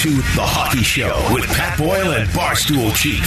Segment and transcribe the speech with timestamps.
[0.00, 3.20] to The Hockey Show with Pat Boyle and Barstool Chief.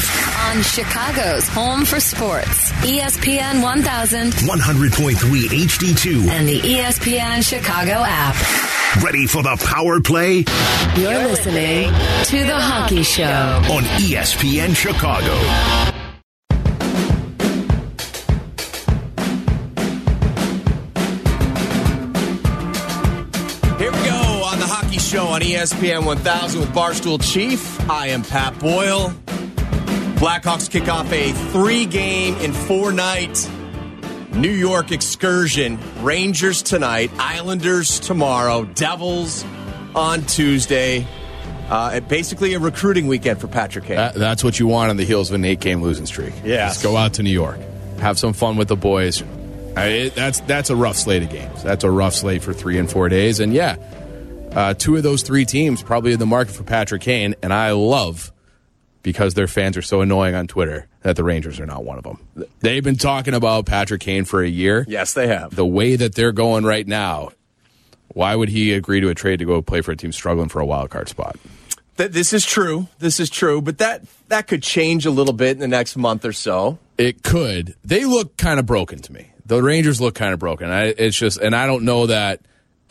[0.49, 5.15] On Chicago's home for sports, ESPN 1000 100.3
[5.49, 6.29] HD2.
[6.29, 8.35] and the ESPN Chicago app.
[9.03, 10.45] Ready for the power play
[10.97, 11.89] You're listening
[12.25, 13.23] to The Hockey Show.
[13.23, 15.92] on ESPN Chicago.
[25.13, 27.87] Show on ESPN 1000 with Barstool Chief.
[27.87, 29.11] I am Pat Boyle.
[30.17, 33.47] Blackhawks kick off a three game in four night
[34.33, 35.77] New York excursion.
[36.01, 39.45] Rangers tonight, Islanders tomorrow, Devils
[39.93, 41.05] on Tuesday.
[41.69, 43.97] Uh, basically, a recruiting weekend for Patrick Kane.
[43.97, 46.33] That, that's what you want on the heels of an eight game losing streak.
[46.43, 46.73] Yes.
[46.73, 47.59] Just go out to New York,
[47.99, 49.23] have some fun with the boys.
[49.77, 51.61] I, it, that's that's a rough slate of games.
[51.61, 53.39] That's a rough slate for three and four days.
[53.39, 53.75] And yeah,
[54.55, 57.35] uh, two of those three teams probably in the market for Patrick Kane.
[57.41, 58.31] And I love
[59.01, 62.03] because their fans are so annoying on Twitter that the Rangers are not one of
[62.03, 62.47] them.
[62.59, 64.85] They've been talking about Patrick Kane for a year.
[64.87, 65.55] yes, they have.
[65.55, 67.31] The way that they're going right now,
[68.09, 70.59] why would he agree to a trade to go play for a team struggling for
[70.61, 71.35] a wild card spot?
[71.97, 72.87] Th- this is true.
[72.99, 73.61] This is true.
[73.61, 76.79] But that, that could change a little bit in the next month or so.
[76.97, 77.75] It could.
[77.83, 79.31] They look kind of broken to me.
[79.45, 80.69] The Rangers look kind of broken.
[80.69, 82.39] I, it's just, and I don't know that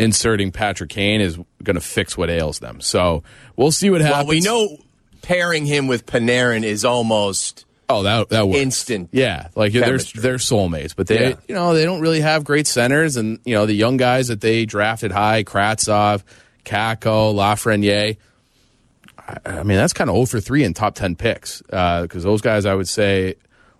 [0.03, 2.81] inserting Patrick Kane is going to fix what ails them.
[2.81, 3.23] So
[3.57, 4.25] we'll see what happens.
[4.25, 4.79] Well, we know
[5.23, 8.59] pairing him with Panarin is almost Oh, that that works.
[8.61, 11.35] Instant Yeah, like they're they're soulmates, but they Yeah.
[11.49, 14.41] you know they don't really have great centers, and you know the young guys that
[14.41, 16.23] they drafted high, Kravtsov,
[16.65, 18.17] Kakko, Lafreniere.
[19.19, 22.23] I, I mean that's kind of 0 for three in top ten picks uh, because
[22.25, 23.35] those guys I would say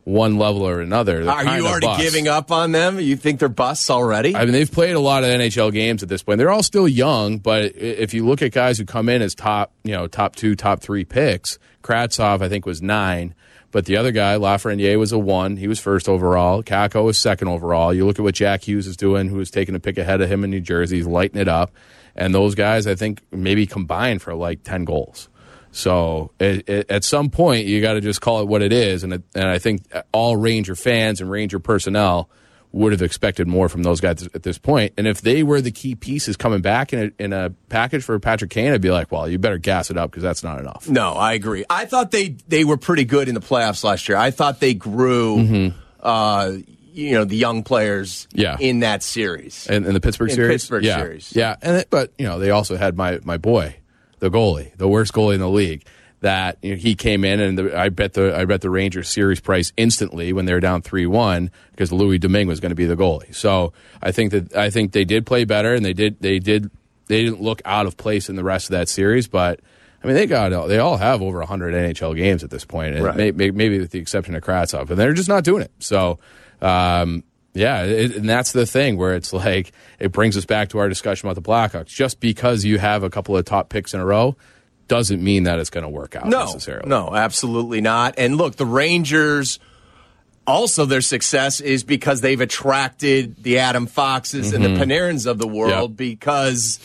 [0.05, 1.25] one level or another.
[1.25, 2.99] they're Are you already giving up on them?
[2.99, 4.35] You think they're busts already?
[4.35, 6.39] I mean, they've played a lot of NHL games at this point.
[6.39, 9.73] They're all still young, but if you look at guys who come in as top,
[9.85, 13.35] you know, top two, top three picks, Kravtsov, I think, was nine.
[13.71, 15.57] But the other guy, Lafreniere, was a one.
[15.57, 16.63] He was first overall.
[16.63, 17.95] Kakko was second overall.
[17.95, 20.31] You look at what Jack Hughes is doing, who is taking a pick ahead of
[20.31, 20.97] him in New Jersey.
[20.97, 21.73] He's lighting it up.
[22.15, 25.31] And those guys, I think, maybe combined for like 10 goals.
[25.75, 29.03] So it, it, at some point, you got to just call it what it is.
[29.05, 32.29] And, it, and I think all Ranger fans and Ranger personnel
[32.73, 34.93] would have expected more from those guys at this point.
[34.97, 38.19] And if they were the key pieces coming back in a, in a package for
[38.19, 40.89] Patrick Kane, I'd be like, well, you better gas it up because that's not enough.
[40.89, 41.65] no, I agree.
[41.69, 44.17] I thought they they were pretty good in the playoffs last year.
[44.17, 46.53] I thought they grew, uh,
[46.95, 48.41] you know, the young players Mm-hmm.
[48.41, 48.57] Yeah.
[48.59, 49.67] in that series.
[49.69, 51.37] In, in the Pittsburgh In series, Pittsburgh yeah, series.
[51.37, 51.57] yeah.
[51.61, 53.77] And it, but you know, they also had my my boy,
[54.23, 55.85] the goalie, the worst goalie in the league.
[56.21, 59.09] That you know, he came in, and the, I bet the I bet the Rangers
[59.09, 62.77] series price instantly when they were down three one because Louis Domingue was going to
[62.77, 63.35] be the goalie.
[63.35, 66.71] So I think that I think they did play better, and they did they did
[67.09, 69.59] they didn't look out of place in the rest of that series, but.
[70.05, 73.05] I mean, they got they all have over 100 NHL games at this point, and
[73.05, 73.15] Right.
[73.17, 75.71] may, may, maybe with the exception of Kravtsov, and they're just not doing it.
[75.79, 76.19] So,
[76.61, 77.23] um,
[77.55, 80.89] yeah, it, and that's the thing where it's like it brings us back to our
[80.89, 81.89] discussion about the Blackhawks.
[81.89, 84.37] Just because you have a couple of top picks in a row
[84.89, 86.89] doesn't mean that it's going to work out no, necessarily.
[86.89, 88.15] no, absolutely not.
[88.19, 89.59] And look, the Rangers.
[90.45, 95.47] Also, their success is because they've attracted the Adam Foxes and the Panarins of the
[95.47, 95.81] world Mm-hmm.
[95.93, 95.97] Yep.
[95.97, 96.81] because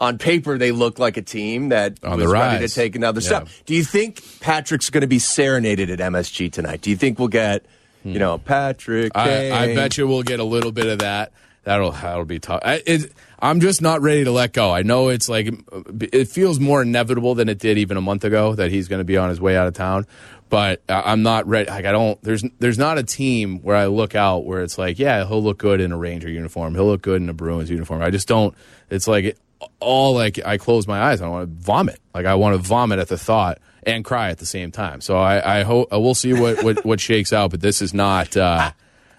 [0.00, 3.26] on paper they look like a team that On was ready to take another Yeah.
[3.26, 3.48] step.
[3.66, 6.80] Do you think Patrick's going to be serenaded at MSG tonight?
[6.80, 7.66] Do you think we'll get,
[8.04, 9.12] you know, Patrick?
[9.14, 11.32] I, I bet you we'll get a little bit of that.
[11.64, 12.60] That'll that'll be tough.
[12.64, 14.72] I, it, I'm just not ready to let go.
[14.72, 15.54] I know it's like
[16.00, 19.04] it feels more inevitable than it did even a month ago that he's going to
[19.04, 20.06] be on his way out of town.
[20.48, 21.70] But I'm not ready.
[21.70, 22.20] Like I don't.
[22.22, 25.58] There's there's not a team where I look out where it's like, yeah, he'll look
[25.58, 26.74] good in a Ranger uniform.
[26.74, 28.02] He'll look good in a Bruins uniform.
[28.02, 28.54] I just don't.
[28.90, 29.38] It's like
[29.78, 31.22] all like I close my eyes.
[31.22, 32.00] I want to vomit.
[32.12, 35.00] Like I want to vomit at the thought and cry at the same time.
[35.00, 37.50] So I, I hope we'll see what, what what shakes out.
[37.50, 38.36] But this is not.
[38.36, 38.72] Uh,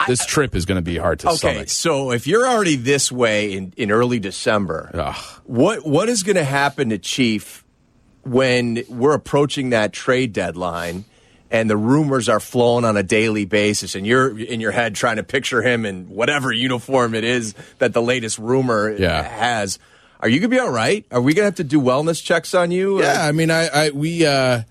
[0.08, 1.70] this trip is going to be hard to Okay, stomach.
[1.70, 5.16] so if you're already this way in, in early December, Ugh.
[5.46, 7.64] what what is going to happen to Chief
[8.24, 11.06] when we're approaching that trade deadline
[11.52, 15.18] and the rumors are flowing on a daily basis and you're in your head trying
[15.18, 19.22] to picture him in whatever uniform it is that the latest rumor Yeah.
[19.24, 19.78] has?
[20.24, 21.06] Are you going to be all right?
[21.12, 23.02] Are we going to have to do wellness checks on you?
[23.02, 24.62] Yeah, I mean, I, I we uh,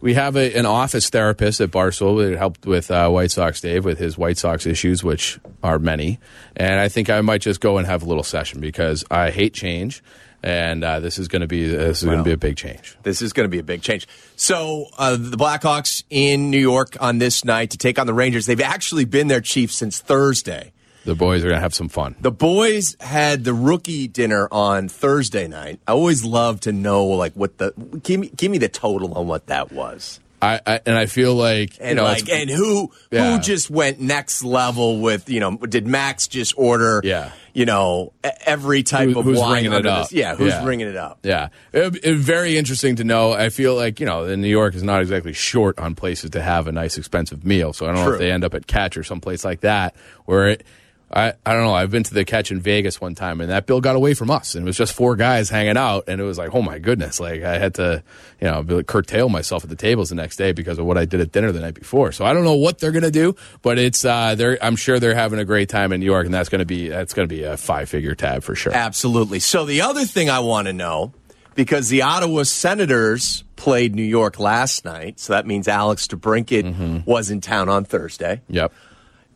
[0.00, 3.84] we have a, an office therapist at Barstool that helped with uh, White Sox Dave
[3.84, 6.20] with his White Sox issues, which are many.
[6.54, 9.52] And I think I might just go and have a little session because I hate
[9.52, 10.00] change,
[10.44, 12.96] and uh, this is going to be this is going to be a big change.
[13.02, 14.06] This is going to be a big change.
[14.36, 18.46] So uh, the Blackhawks in New York on this night to take on the Rangers.
[18.46, 20.72] They've actually been there chief since Thursday.
[21.04, 22.16] The boys are going to have some fun.
[22.20, 25.80] The boys had the rookie dinner on Thursday night.
[25.86, 27.72] I always love to know like what the
[28.02, 30.20] give me give me the total on what that was.
[30.42, 33.32] I, I and I feel like And you know, like and who Yeah.
[33.36, 37.30] who just went next level with, you know, did Max just order Yeah.
[37.54, 38.12] you know,
[38.44, 40.08] every type Who- of who's wine ringing it up?
[40.10, 40.64] this- Yeah, who's Yeah.
[40.66, 41.20] ringing it up?
[41.22, 43.32] Yeah, it, it, very interesting to know.
[43.32, 46.66] I feel like you know, New York is not exactly short on places to have
[46.66, 47.72] a nice, expensive meal.
[47.72, 49.94] So I don't know if they end up at Catch or someplace like that
[50.26, 50.66] where it.
[51.14, 51.74] I, I don't know.
[51.74, 54.32] I've been to the catch in Vegas one time, and that bill got away from
[54.32, 56.80] us, and it was just four guys hanging out, and it was like, oh my
[56.80, 57.20] goodness!
[57.20, 58.02] Like I had to,
[58.40, 60.98] you know, be like, curtail myself at the tables the next day because of what
[60.98, 62.10] I did at dinner the night before.
[62.10, 65.14] So I don't know what they're gonna do, but it's uh, they're I'm sure they're
[65.14, 67.56] having a great time in New York, and that's gonna be that's gonna be a
[67.56, 68.72] five figure tab for sure.
[68.74, 69.38] Absolutely.
[69.38, 71.12] So the other thing I want to know,
[71.54, 76.98] because the Ottawa Senators played New York last night, so that means Alex DeBrincat Mm-hmm.
[77.08, 78.40] was in town on Thursday.
[78.48, 78.72] Yep.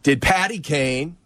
[0.03, 1.17] Did Patty Kane,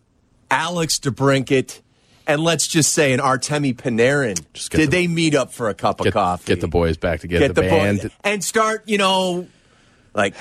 [0.52, 1.80] Alex DeBrincat,
[2.26, 4.36] and let's just say an Artemi Panarin,
[4.70, 6.44] did the- they meet up for a cup of coffee?
[6.46, 7.46] get the boys back together.
[7.48, 8.10] Get the, the band.
[8.22, 9.46] and start, you know,
[10.14, 10.34] like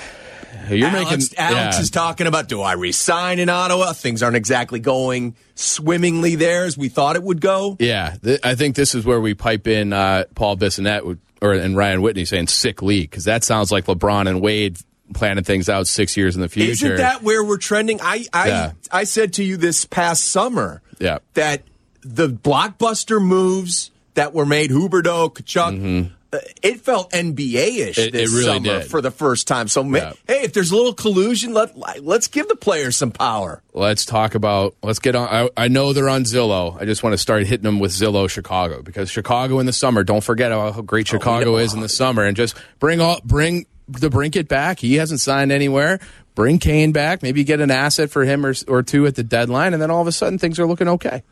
[0.68, 1.80] You're Alex, making Alex yeah.
[1.80, 3.94] is talking about do I resign in Ottawa?
[3.94, 7.76] Things aren't exactly going swimmingly there as we thought it would go.
[7.80, 11.76] Yeah, th- I think this is where we pipe in uh, Paul Bissonnette or and
[11.76, 14.78] Ryan Whitney saying sick league because that sounds like LeBron and Wade
[15.12, 16.70] planning things out six years in the future.
[16.86, 18.00] Isn't that where we're trending?
[18.02, 18.72] I I, Yeah.
[18.90, 21.18] I said to you this past summer Yeah.
[21.34, 21.62] that
[22.02, 28.00] the blockbuster moves that were made, Huberdeau, Tkachuk, uh, it felt NBA-ish Mm-hmm.
[28.00, 28.86] It- it this really summer did.
[28.90, 29.68] for the first time.
[29.68, 30.12] So, Yeah.
[30.26, 33.62] hey, if there's a little collusion, let let's give the players some power.
[33.74, 34.74] Let's talk about.
[34.82, 35.28] Let's get on.
[35.28, 36.80] I, I know they're on Zillow.
[36.80, 40.04] I just want to start hitting them with Zillow Chicago because Chicago in the summer.
[40.04, 44.48] Don't forget how great Chicago is in the summer, and just bring all bring DeBrincat
[44.48, 44.80] back.
[44.80, 46.00] He hasn't signed anywhere.
[46.34, 47.22] Bring Kane back.
[47.22, 50.00] Maybe get an asset for him or, or two at the deadline, and then all
[50.00, 51.22] of a sudden things are looking okay.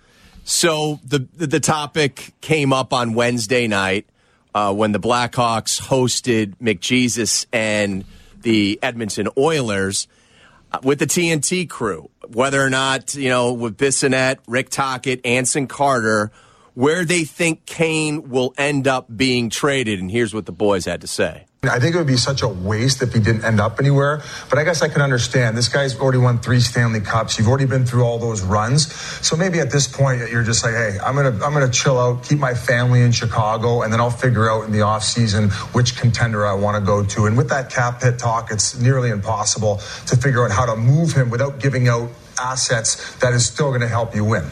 [0.44, 4.06] So the the, topic came up on Wednesday night
[4.54, 8.04] uh, when the Blackhawks hosted McJesus and
[8.40, 10.08] the Edmonton Oilers
[10.72, 12.10] uh, with the TNT crew.
[12.28, 16.30] Whether or not you know with Bissonnette, Rick Tocchet, Anson Carter,
[16.74, 20.00] where they think Kane will end up being traded.
[20.00, 21.46] And here's what the boys had to say.
[21.62, 24.22] I think it would be such a waste if he didn't end up anywhere.
[24.48, 25.58] But I guess I can understand.
[25.58, 27.38] This guy's already won three Stanley Cups.
[27.38, 28.90] You've already been through all those runs.
[28.94, 32.24] So maybe at this point you're just like, hey, I'm gonna I'm gonna chill out,
[32.24, 35.98] keep my family in Chicago, and then I'll figure out in the off season which
[35.98, 37.26] contender I want to go to.
[37.26, 41.12] And with that cap hit talk, it's nearly impossible to figure out how to move
[41.12, 42.08] him without giving out
[42.40, 44.50] assets that is still going to help you win.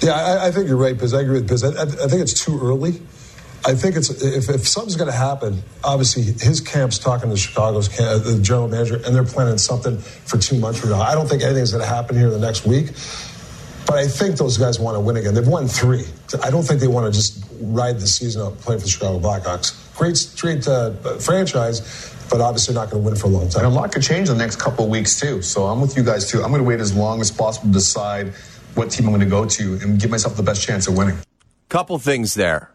[0.00, 1.14] Yeah, I, I think you're right, Biz.
[1.14, 1.62] I agree with Biz.
[1.62, 3.00] I, I think it's too early.
[3.68, 5.62] I think it's if, if something's going to happen.
[5.84, 10.38] Obviously, his camp's talking to Chicago's camp, the general manager, and they're planning something for
[10.38, 11.02] two months from now.
[11.02, 12.86] I don't think anything's going to happen here in the next week.
[13.86, 15.34] But I think those guys want to win again.
[15.34, 16.06] They've won three.
[16.42, 19.20] I don't think they want to just ride the season out playing for the Chicago
[19.20, 19.76] Blackhawks.
[19.98, 23.66] Great, great uh, franchise, but obviously not going to win for a long time.
[23.66, 25.42] And a lot could change in the next couple of weeks too.
[25.42, 26.42] So I'm with you guys too.
[26.42, 28.28] I'm going to wait as long as possible to decide
[28.76, 31.18] what team I'm going to go to and give myself the best chance of winning.
[31.68, 32.70] Couple things there.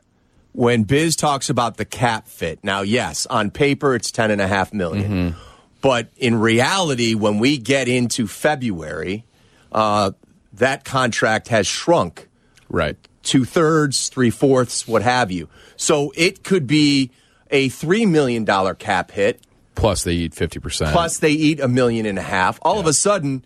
[0.53, 4.47] When Biz talks about the cap fit, now yes, on paper it's ten and a
[4.47, 5.35] half million.
[5.81, 9.25] but in reality, when we get into February,
[9.71, 10.11] uh,
[10.53, 12.29] that contract has shrunk
[12.69, 12.95] Right.
[13.23, 15.49] two thirds, three fourths, what have you.
[15.75, 17.09] So it could be
[17.49, 19.41] a three million dollar cap hit.
[19.75, 20.91] Plus they eat fifty percent.
[20.91, 22.59] Plus they eat a million and a half.
[22.61, 23.43] All of a sudden,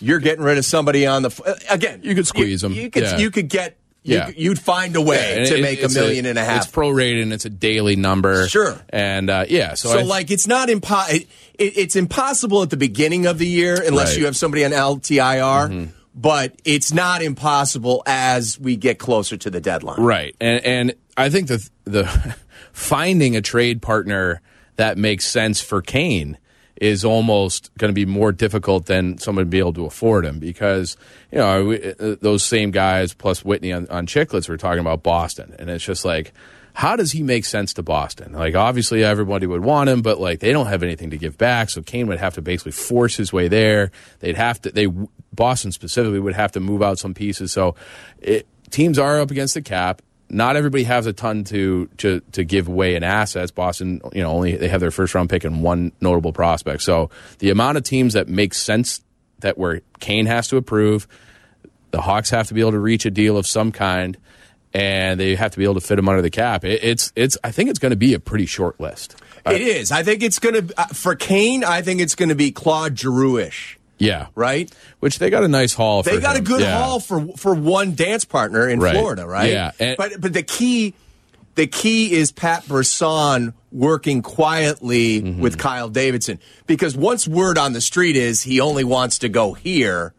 [0.00, 2.00] you're getting rid of somebody on the f- again.
[2.02, 2.72] You could squeeze them.
[2.72, 3.18] You could Yeah.
[3.18, 3.76] you could get.
[4.04, 4.30] You, Yeah.
[4.36, 6.64] You'd find a way and to it- make a million and a half.
[6.64, 8.48] It's prorated and it's a daily number.
[8.48, 8.78] Sure.
[8.90, 11.28] And uh, yeah, so, So, I- like, it's not impo- it,
[11.58, 14.12] it, It's impossible at the beginning of the year unless Right.
[14.12, 14.18] Mm-hmm.
[14.20, 15.88] you have somebody on LTIR.
[16.14, 20.00] But it's not impossible as we get closer to the deadline.
[20.00, 22.34] Right, and and I think the the
[22.72, 24.40] finding a trade partner
[24.76, 26.36] that makes sense for Kane
[26.80, 30.38] is almost going to be more difficult than someone to be able to afford him
[30.38, 30.96] because
[31.32, 35.54] you know uh, those same guys plus Whitney on, on Chicklets were talking about Boston,
[35.58, 36.32] and it's just like.
[36.74, 38.34] How does he make sense to Boston?
[38.34, 41.70] Like, obviously, everybody would want him, but like they don't have anything to give back.
[41.70, 43.90] So Kane would have to basically force his way there.
[44.20, 44.70] They'd have to.
[44.70, 44.86] They
[45.32, 47.50] Boston specifically would have to move out some pieces.
[47.50, 47.74] So
[48.20, 52.44] it, teams are up against the cap not everybody has a ton to, to to
[52.44, 53.50] give away in assets.
[53.50, 56.82] Boston, you know, only they have their first round pick and one notable prospect.
[56.82, 59.02] So the amount of teams that make sense
[59.40, 61.06] that where Kane has to approve,
[61.90, 64.18] the Hawks have to be able to reach a deal of some kind,
[64.74, 66.64] and they have to be able to fit him under the cap.
[66.64, 69.16] It, it's it's I think it's going to be a pretty short list.
[69.46, 69.90] It is.
[69.92, 72.98] I think it's going to, uh, for Kane, I think it's going to be Claude
[72.98, 73.77] Giroux-ish.
[73.98, 74.26] Yeah.
[74.34, 74.70] right?
[75.00, 76.78] Which they got a nice haul for They got a good Yeah.
[76.82, 78.94] haul for for one dance partner in Right.
[78.94, 79.50] Florida, right?
[79.52, 80.94] Yeah, and- but but the key
[81.54, 85.40] the key is Pat Brisson working quietly Mm-hmm.
[85.40, 89.52] with Kyle Davidson because once word on the street is he only wants to go
[89.54, 90.14] here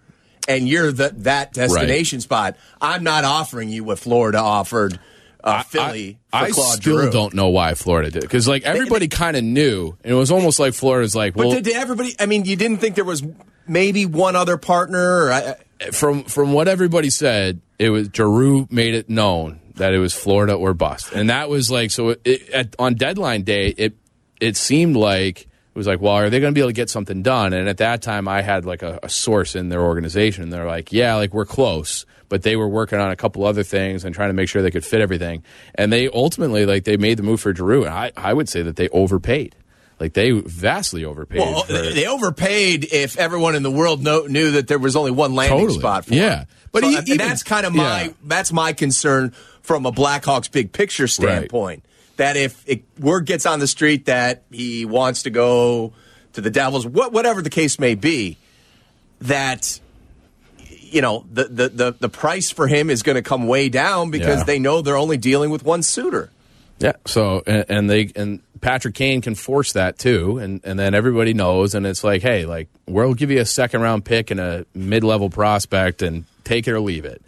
[0.48, 5.00] and you're the, that destination spot, I'm not offering you what Florida offered
[5.44, 7.12] uh, Philly I, for I Claude still Giroux.
[7.12, 10.60] don't know why Florida did because like everybody kind of knew, and it was almost
[10.60, 12.14] like Florida's like, But well, did, did everybody?
[12.20, 13.24] I mean, you didn't think there was
[13.70, 15.32] maybe one other partner?
[15.32, 15.56] I,
[15.92, 20.54] from from what everybody said, it was Giroux made it known that it was Florida
[20.54, 22.16] or bust, and that was like so.
[22.24, 23.96] It, at, on deadline day, it
[24.42, 26.90] it seemed like it was like, well, are they going to be able to get
[26.90, 27.54] something done?
[27.54, 30.68] And at that time, I had like a, a source in their organization, and they're
[30.68, 34.14] like, yeah, like we're close, but they were working on a couple other things and
[34.14, 35.44] trying to make sure they could fit everything,
[35.76, 38.62] and they ultimately like they made the move for Giroux, and I I would say
[38.64, 39.56] that they overpaid.
[40.00, 41.40] Like they vastly overpaid.
[41.42, 45.12] well, for- they overpaid if everyone in the world know, knew that there was only
[45.12, 45.80] one landing Totally.
[45.80, 46.20] spot for him.
[46.20, 46.40] Yeah.
[46.40, 46.48] him.
[46.72, 48.10] But So, he- uh, and even- that's kind of my yeah.
[48.24, 51.84] that's my concern from a Blackhawks big picture standpoint.
[52.18, 55.94] That if it, word gets on the street that he wants to go
[56.34, 58.38] to the Devils, what, whatever the case may be,
[59.22, 59.80] that
[60.68, 64.12] you know the the the, the price for him is going to come way down
[64.12, 64.44] because Yeah.
[64.46, 66.30] they know they're only dealing with one suitor.
[66.80, 66.94] Yeah.
[67.06, 71.34] So and, and they and Patrick Kane can force that too, and and then everybody
[71.34, 74.66] knows, and it's like, hey, like we'll give you a second round pick and a
[74.74, 77.22] mid level prospect, and take it or leave it,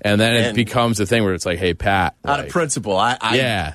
[0.00, 2.96] and then it becomes a thing where it's like, hey, Pat, Out like, of principle,
[2.96, 3.74] I, I yeah,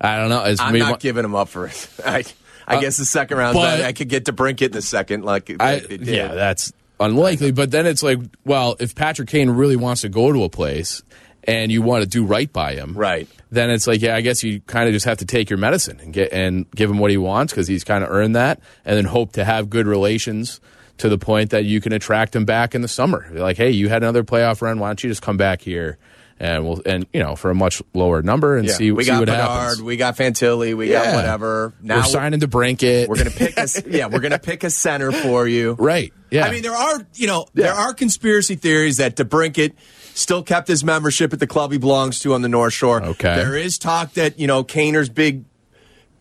[0.00, 0.44] I don't know.
[0.44, 1.88] It's I'm not giving him up for it.
[2.04, 2.24] I,
[2.66, 5.50] I Uh, guess the second round, but- I could get DeBrincat in the second, like,
[5.60, 7.50] I, yeah, that's unlikely.
[7.52, 11.02] But then it's like, well, if Patrick Kane really wants to go to a place
[11.44, 13.28] and you want to do right by him, Right.
[13.52, 15.98] Then it's like, yeah, I guess you kind of just have to take your medicine
[16.00, 18.96] and get and give him what he wants because he's kind of earned that, and
[18.96, 20.60] then hope to have good relations
[20.98, 23.26] to the point that you can attract him back in the summer.
[23.32, 24.78] Like, hey, you had another playoff run.
[24.78, 25.98] Why don't you just come back here?
[26.42, 28.74] And we'll and you know for a much lower number and Yeah.
[28.74, 29.82] see, we see got what Bedard, happens.
[29.82, 31.16] we got Fantilli, we got Yeah.
[31.16, 31.74] whatever.
[31.82, 33.08] Now we're signing DeBrincat.
[33.08, 35.76] We're gonna pick a yeah, we're gonna pick a center for you.
[35.78, 36.12] right.
[36.30, 39.72] Yeah, I mean, there are you know there are conspiracy theories that to DeBrincat
[40.14, 43.02] still kept his membership at the club he belongs to on the North Shore.
[43.02, 43.36] Okay.
[43.36, 45.44] there is talk that you know Kaner's big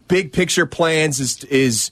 [0.07, 1.91] big picture plans is is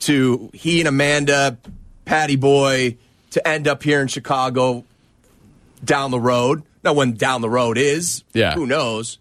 [0.00, 1.56] to he and Amanda,
[2.04, 2.96] Patty Boy,
[3.30, 4.84] to end up here in Chicago
[5.84, 6.62] down the road.
[6.82, 8.54] Now, when down the road is, Yeah.
[8.54, 9.18] who knows?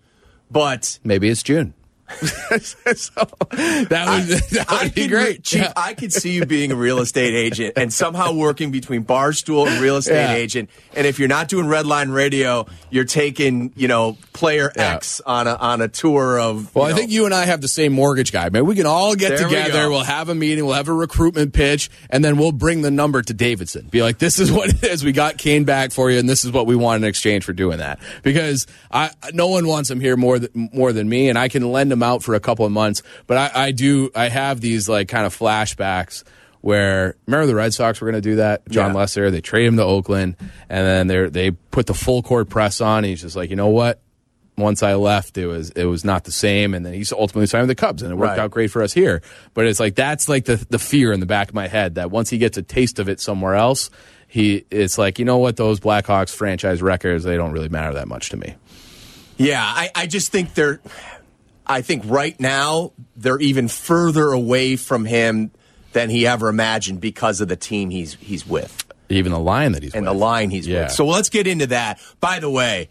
[0.51, 1.73] But maybe it's June.
[2.59, 5.43] so, that would, that I would be could- great.
[5.43, 5.61] Chief.
[5.61, 5.73] Yeah.
[5.75, 9.81] I could see you being a real estate agent and somehow working between Barstool and
[9.81, 10.33] real estate Yeah.
[10.33, 10.69] agent.
[10.95, 14.95] And if you're not doing red line radio, you're taking you know player Yeah.
[14.95, 16.73] X on a on a tour of.
[16.75, 18.49] Well, I know- think you and I have the same mortgage guy.
[18.49, 19.89] Maybe we can all get There we together.
[19.89, 20.65] We'll have a meeting.
[20.65, 23.87] We'll have a recruitment pitch, and then we'll bring the number to Davidson.
[23.89, 25.03] Be like, "This is what it is.
[25.03, 27.53] We got Kane back for you, and this is what we want in exchange for
[27.53, 31.37] doing that." Because I, no one wants him here more than more than me, and
[31.37, 33.01] I can lend him out for a couple of months.
[33.27, 34.11] But I, I do.
[34.15, 36.23] I have these like kind of flashbacks.
[36.61, 38.67] Where remember the Red Sox were going to do that?
[38.69, 38.97] Jon Yeah.
[38.99, 40.35] Lester, they trade him to Oakland,
[40.69, 42.99] and then they they put the full court press on.
[42.99, 43.99] And he's just like, you know what?
[44.55, 47.67] once I left, it was it was not the same, and then he's ultimately signed
[47.67, 48.39] with the Cubs, and it worked Right.
[48.39, 49.23] out great for us here.
[49.55, 52.11] But it's like that's like the the fear in the back of my head that
[52.11, 53.89] once he gets a taste of it somewhere else,
[54.27, 58.07] he it's like you know what those Blackhawks franchise records they don't really matter that
[58.07, 58.53] much to me.
[59.37, 60.79] Yeah, I, I just think they're.
[61.65, 65.51] I think right now they're even further away from him
[65.93, 68.83] than he ever imagined because of the team he's he's with.
[69.09, 70.13] Even the line that he's and with.
[70.13, 70.83] the line he's Yeah.
[70.83, 70.91] with.
[70.91, 71.99] So let's get into that.
[72.19, 72.89] By the way,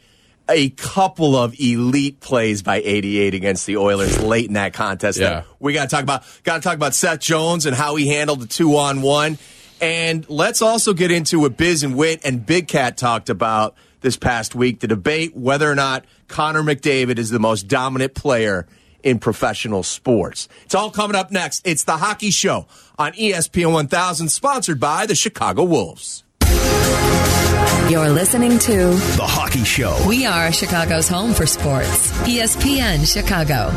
[0.48, 5.18] a couple of elite plays by 88 against the Oilers late in that contest.
[5.18, 5.28] Yeah.
[5.30, 6.24] that we got to talk about.
[6.44, 9.38] Got to talk about Seth Jones and how he handled the two on one.
[9.80, 14.16] And let's also get into what Biz and Wit and Big Cat talked about this
[14.16, 18.66] past week the debate whether or not Connor McDavid is the most dominant player
[19.02, 20.48] in professional sports.
[20.64, 21.66] It's all coming up next.
[21.66, 22.66] It's the Hockey Show
[22.98, 26.24] on ESPN 1000, sponsored by the Chicago Wolves.
[27.88, 28.76] You're listening to
[29.16, 29.98] The Hockey Show.
[30.08, 32.12] We Are Chicago's Home for Sports.
[32.22, 33.70] ESPN Chicago.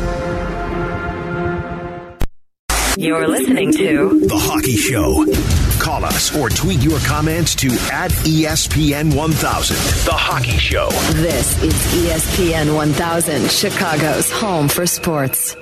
[2.96, 5.65] You're listening to The Hockey Show.
[5.78, 9.76] Call us or tweet your comments to at ESPN 1000.
[10.04, 10.88] The Hockey Show.
[11.14, 15.56] This is ESPN 1000, Chicago's Home for Sports.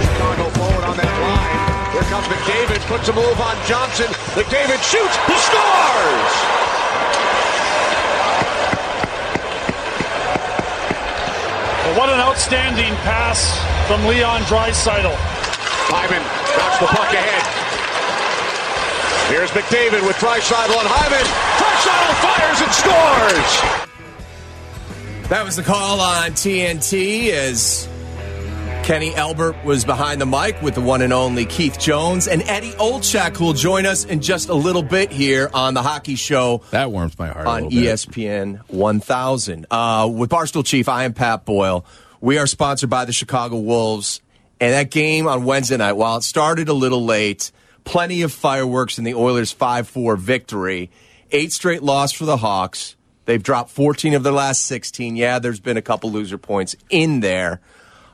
[0.00, 1.92] Chicago forward on that line.
[1.92, 4.06] Here comes McDavid, puts a move on Johnson.
[4.34, 6.69] McDavid shoots, he scores!
[11.90, 15.12] But what an outstanding pass from Leon Draisaitl.
[15.90, 16.22] Hyman
[16.56, 17.42] knocks the puck ahead.
[19.26, 21.26] Here's McDavid with Draisaitl and Hyman.
[21.58, 23.50] Draisaitl fires and scores.
[25.30, 27.88] That was the call on TNT as
[28.84, 32.72] Kenny Albert was behind the mic with the one and only Keith Jones and Eddie
[32.72, 36.62] Olczyk, who will join us in just a little bit here on the Hockey Show
[36.72, 37.46] That warms my heart.
[37.46, 39.66] on ESPN 1000.
[39.70, 41.84] Uh, with Barstool Chief, I am Pat Boyle.
[42.20, 44.20] We are sponsored by the Chicago Wolves.
[44.60, 47.52] And that game on Wednesday night, while it started a little late,
[47.84, 50.90] plenty of fireworks in the Oilers 5 4 victory.
[51.30, 52.96] Eight straight loss for the Hawks.
[53.26, 55.14] They've dropped 14 of their last 16.
[55.14, 57.60] Yeah, there's been a couple loser points in there.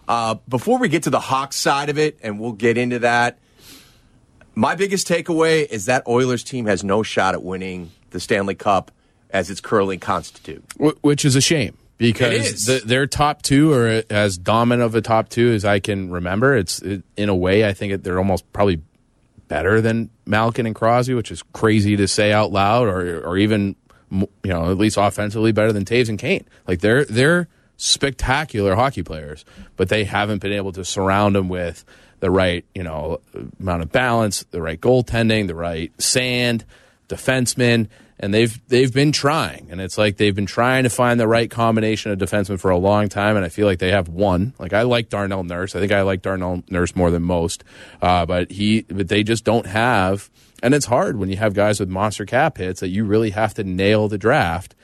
[0.09, 3.39] Uh, before we get to the Hawks side of it, and we'll get into that,
[4.55, 8.91] my biggest takeaway is that Oilers team has no shot at winning the Stanley Cup
[9.31, 10.65] as it's currently constituted.
[11.03, 15.29] Which is a shame because the, their top two are as dominant of a top
[15.29, 16.57] two as I can remember.
[16.57, 18.81] It's it, in a way I think it, they're almost probably
[19.49, 23.77] better than Malkin and Crosby, which is crazy to say out loud, or or even
[24.11, 26.47] you know at least offensively better than Toews and Kane.
[26.67, 29.45] Like they're they're spectacular hockey players,
[29.76, 31.85] but they haven't been able to surround them with
[32.21, 33.21] the right you know
[33.61, 36.64] amount of balance, the right goaltending, the right sand,
[37.09, 41.28] defensemen, and they've they've been trying, and it's like they've been trying to find the
[41.28, 44.54] right combination of defensemen for a long time, and I feel like they have one.
[44.59, 47.62] Like I like Darnell Nurse, I think I like Darnell Nurse more than most,
[48.00, 50.30] uh, but he but they just don't have,
[50.62, 53.54] and it's hard when you have guys with monster cap hits that you really have
[53.54, 54.75] to nail the draft.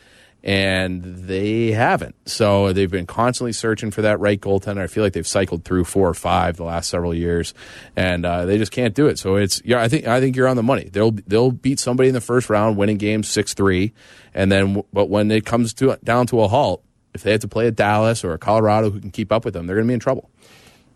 [0.44, 2.16] And they haven't.
[2.28, 4.80] So they've been constantly searching for that right goaltender.
[4.80, 7.54] I feel like they've cycled through four or five the last several years,
[7.94, 9.20] and uh, they just can't do it.
[9.20, 10.88] So it's yeah, I think I think you're on the money.
[10.92, 13.92] They'll they'll beat somebody in the first round, winning games six three,
[14.34, 16.82] and then but when it comes to down to a halt,
[17.14, 19.54] if they have to play a Dallas or a Colorado who can keep up with
[19.54, 20.28] them, they're going to be in trouble.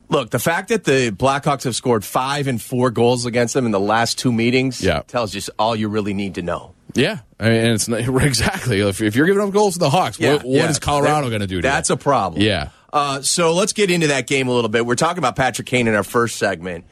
[0.08, 3.72] Look, the fact that the Blackhawks have scored five and four goals against them in
[3.72, 5.00] the last two meetings Yeah.
[5.08, 6.74] tells you all you really need to know.
[6.96, 9.90] Yeah, I mean, and it's not, exactly if, if you're giving up goals to the
[9.90, 10.68] Hawks, what, what yeah.
[10.70, 11.60] is Colorado going to do?
[11.62, 12.42] That's a problem.
[12.42, 12.70] Yeah.
[12.92, 14.86] Uh, so let's get into that game a little bit.
[14.86, 16.84] We're talking about Patrick Kane in our first segment.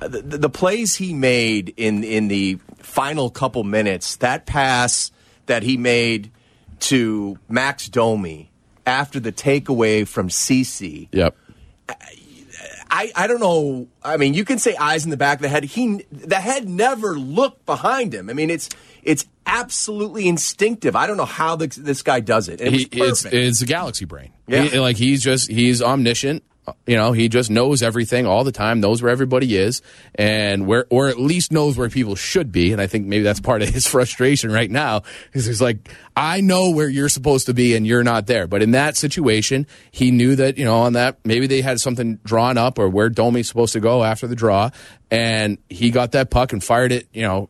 [0.00, 5.10] Uh, The, the, the plays he made in in the final couple minutes, that pass
[5.46, 6.30] that he made
[6.80, 8.50] to Max Domi
[8.86, 11.08] after the takeaway from CC.
[11.12, 11.36] Yep.
[12.90, 13.86] I, I don't know.
[14.02, 15.64] I mean, you can say eyes in the back of the head.
[15.64, 18.28] He the head never looked behind him.
[18.28, 18.68] I mean, it's
[19.02, 20.96] it's absolutely instinctive.
[20.96, 22.60] I don't know how this, this guy does it.
[22.60, 24.32] It He, it's it's a galaxy brain.
[24.46, 24.62] Yeah.
[24.62, 26.42] He- like he's just he's omniscient.
[26.86, 29.82] You know, he just knows everything all the time, knows where everybody is,
[30.14, 32.72] and where, or at least knows where people should be.
[32.72, 35.02] And I think maybe that's part of his frustration right now.
[35.32, 38.46] Is he's like, I know where you're supposed to be, and you're not there.
[38.46, 42.18] But in that situation, he knew that you know on that maybe they had something
[42.24, 44.70] drawn up or where Domi's supposed to go after the draw,
[45.10, 47.08] and he got that puck and fired it.
[47.12, 47.48] You know,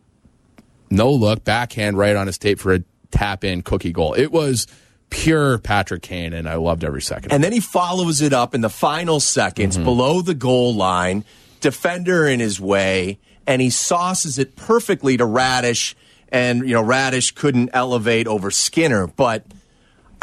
[0.90, 2.80] no look, backhand right on his tape for a
[3.10, 4.14] tap in cookie goal.
[4.14, 4.66] It was
[5.10, 7.32] pure Patrick Kane, and I loved every second.
[7.32, 9.84] And then he follows it up in the final seconds Mm-hmm.
[9.84, 11.24] below the goal line,
[11.60, 15.94] defender in his way, and he sauces it perfectly to Raddysh.
[16.32, 19.08] And, you know, Raddysh couldn't elevate over Skinner.
[19.08, 19.44] But,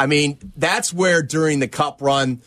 [0.00, 2.40] I mean, that's where during the cup run,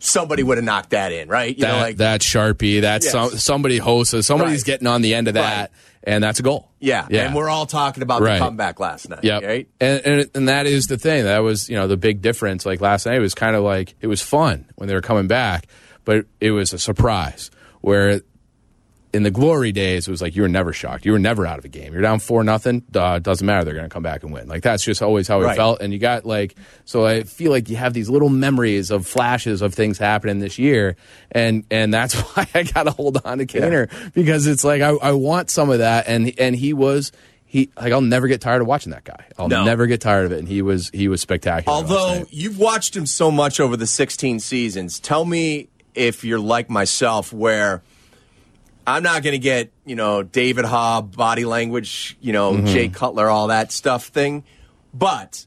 [0.00, 1.56] somebody would have knocked that in, right?
[1.56, 3.12] You that, know, like, that Sharpie, that's Yes.
[3.12, 4.66] some, somebody hosts, somebody's Right.
[4.66, 5.70] getting on the end of that, Right.
[6.08, 6.70] And that's a goal.
[6.80, 7.06] yeah.
[7.10, 7.26] yeah.
[7.26, 8.38] And we're all talking about Right.
[8.38, 9.42] the comeback last night, Yep.
[9.42, 9.68] right?
[9.80, 11.24] And, and and that is the thing.
[11.24, 12.64] That was you know the big difference.
[12.66, 15.26] Like last night, it was kind of like it was fun when they were coming
[15.28, 15.66] back,
[16.04, 17.50] but it was a surprise.
[17.80, 18.22] Where
[19.12, 21.06] in the glory days, it was like you were never shocked.
[21.06, 21.92] You were never out of a game.
[21.92, 22.82] You're down four nothing.
[22.94, 23.64] Uh, doesn't matter.
[23.64, 24.48] They're going to come back and win.
[24.48, 25.56] Like that's just always how it Right.
[25.56, 25.80] felt.
[25.80, 27.06] And you got like so.
[27.06, 30.96] I feel like you have these little memories of flashes of things happening this year,
[31.32, 34.90] and and that's why I got to hold on to Kaner because it's like I,
[34.90, 36.06] I want some of that.
[36.08, 37.12] And and he was.
[37.50, 39.24] He like I'll never get tired of watching that guy.
[39.38, 39.64] I'll No.
[39.64, 40.38] never get tired of it.
[40.38, 41.74] And he was he was spectacular.
[41.74, 46.68] Although you've watched him so much over the 16 seasons, tell me if you're like
[46.68, 47.80] myself, where
[48.94, 52.66] I'm not going to get, you know, David Hobb body language, you know, Mm-hmm.
[52.66, 54.44] Jay Cutler, all that stuff thing.
[54.94, 55.44] But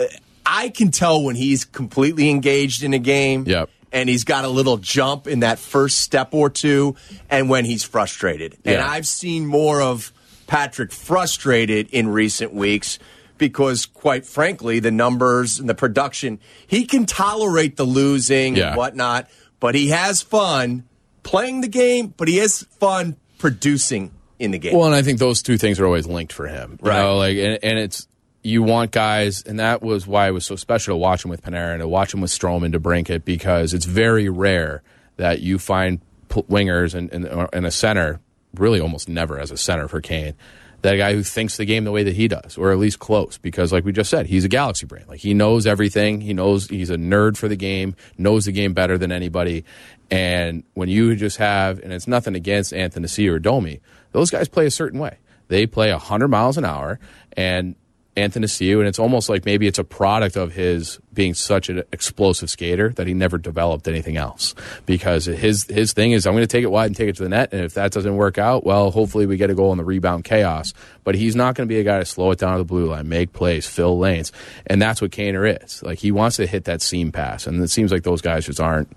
[0.00, 0.04] uh,
[0.44, 3.44] I can tell when he's completely engaged in a game.
[3.46, 3.70] Yep.
[3.94, 6.96] And he's got a little jump in that first step or two,
[7.28, 8.56] and when he's frustrated.
[8.64, 10.12] And I've seen more of
[10.46, 12.98] Patrick frustrated in recent weeks
[13.36, 18.68] because, quite frankly, the numbers and the production, he can tolerate the losing Yeah.
[18.68, 19.28] and whatnot,
[19.60, 20.84] but he has fun
[21.22, 24.76] playing the game, but he has fun producing in the game.
[24.76, 26.78] Well, and I think those two things are always linked for him.
[26.82, 26.98] Right.
[26.98, 28.08] know, like and, and it's
[28.42, 31.42] you want guys, and that was why it was so special to watch him with
[31.42, 34.82] Panarin, and to watch him with Stroman, DeBrincat, because it's very rare
[35.16, 38.20] that you find wingers and, and, and a center,
[38.54, 40.34] really almost never as a center for Kane,
[40.82, 43.38] that guy who thinks the game the way that he does, or at least close.
[43.38, 45.04] Because, like we just said, he's a galaxy brain.
[45.08, 46.20] Like he knows everything.
[46.20, 49.64] He knows he's a nerd for the game, knows the game better than anybody.
[50.10, 53.80] And when you just have, and it's nothing against Anthony C or Domi,
[54.12, 55.18] those guys play a certain way.
[55.48, 56.98] They play 100 miles an hour,
[57.36, 57.74] and
[58.16, 62.50] Athanasiou, and it's almost like maybe it's a product of his being such an explosive
[62.50, 64.54] skater that he never developed anything else.
[64.84, 67.22] Because his his thing is, I'm going to take it wide and take it to
[67.22, 69.78] the net, and if that doesn't work out, well, hopefully we get a goal on
[69.78, 70.74] the rebound chaos.
[71.04, 72.90] But he's not going to be a guy to slow it down to the blue
[72.90, 74.30] line, make plays, fill lanes,
[74.66, 75.82] and that's what Kaner is.
[75.82, 78.60] Like he wants to hit that seam pass, and it seems like those guys just
[78.60, 78.94] aren't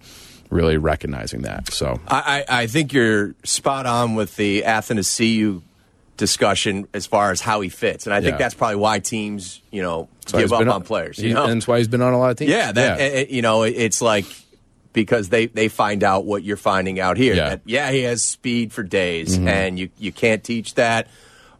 [0.49, 1.71] really recognizing that.
[1.71, 5.61] So I, I think you're spot on with the Athanasiou
[6.17, 9.81] discussion as far as how he fits, and I think that's probably why teams, you
[9.81, 11.17] know, give up been on players.
[11.19, 12.51] You He- know, and that's why he's been on a lot of teams.
[12.51, 13.05] yeah, that yeah.
[13.05, 14.25] eh, you know, it's like
[14.93, 17.33] because they they find out what you're finding out here.
[17.35, 17.41] Yeah.
[17.43, 17.49] Mm-hmm.
[17.49, 21.07] That, yeah, he has speed for days, and you you can't teach that.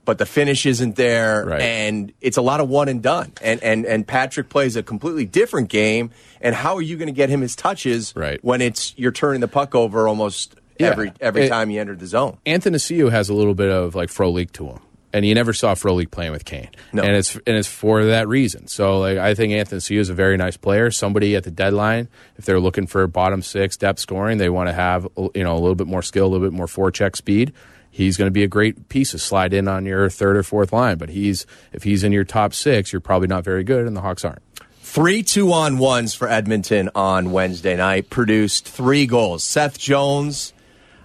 [0.06, 1.62] But the finish isn't there, Right.
[1.62, 3.32] and it's a lot of one and done.
[3.42, 6.12] And and and Patrick plays a completely different game.
[6.42, 8.40] And how are you going to get him his touches Right.
[8.44, 10.88] when it's you're turning the puck over almost Yeah.
[10.88, 12.38] every every It- time he entered the zone?
[12.46, 12.78] Anthony
[13.10, 14.80] has a little bit of like Frolik to him.
[15.14, 16.68] And you never saw Frolik playing with Kane.
[16.92, 17.02] No.
[17.02, 18.68] And it's and it's for that reason.
[18.68, 20.92] So like I think Anthony is a very nice player.
[20.92, 24.74] Somebody at the deadline, if they're looking for bottom six depth scoring, they want to
[24.74, 27.54] have you know a little bit more skill, a little bit more forecheck speed.
[27.90, 30.74] He's going to be a great piece to slide in on your third or fourth
[30.74, 30.98] line.
[30.98, 34.02] But he's if he's in your top six, you're probably not very good, and the
[34.02, 34.42] Hawks aren't.
[34.82, 39.46] Three two on ones for Edmonton on Wednesday night produced three goals.
[39.46, 40.52] Seth Jones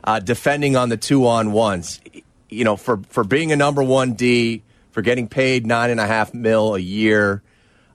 [0.04, 2.00] uh, defending on the two on ones.
[2.48, 6.06] You know, for for being a number one D, for getting paid nine and a
[6.06, 7.42] half mil a year,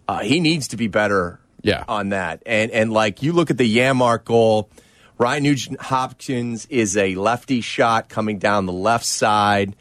[0.07, 1.39] uh, he needs to be better.
[1.61, 1.83] Yeah.
[1.87, 2.43] on that.
[2.45, 4.69] And and like you look at the Janmark goal,
[5.17, 9.75] Ryan Nugent Hopkins is a lefty shot coming down the left side.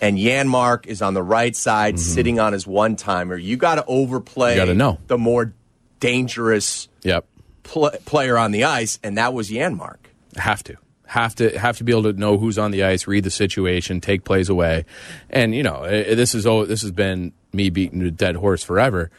[0.00, 3.36] And Janmark is on the right side, sitting on his one timer.
[3.36, 4.60] You got to overplay Mm-hmm.
[4.60, 4.98] Gotta know.
[5.08, 5.52] the more
[6.00, 7.26] dangerous Yep.
[7.64, 9.96] pl- player on the ice, and that was Janmark.
[10.36, 10.76] Have to.
[11.06, 14.00] Have to have to be able to know who's on the ice, read the situation,
[14.00, 14.84] take plays away,
[15.30, 19.10] and you know this is oh this has been me beating a dead horse forever.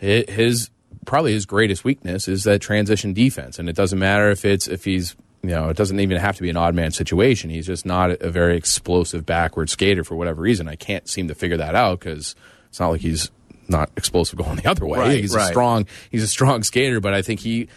[0.00, 0.70] Hi- His
[1.04, 4.84] probably his greatest weakness is that transition defense, and it doesn't matter if it's if
[4.84, 7.50] he's you know it doesn't even have to be an odd man situation.
[7.50, 10.68] He's just not a very explosive backward skater for whatever reason.
[10.68, 12.36] I can't seem to figure that out because
[12.68, 13.32] it's not like he's
[13.68, 14.98] not explosive going the other way.
[14.98, 15.44] Right, he's right.
[15.44, 17.68] a strong he's a strong skater, but I think he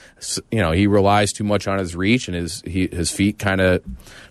[0.52, 3.62] you know he relies too much on his reach and his he, his feet kind
[3.62, 3.84] of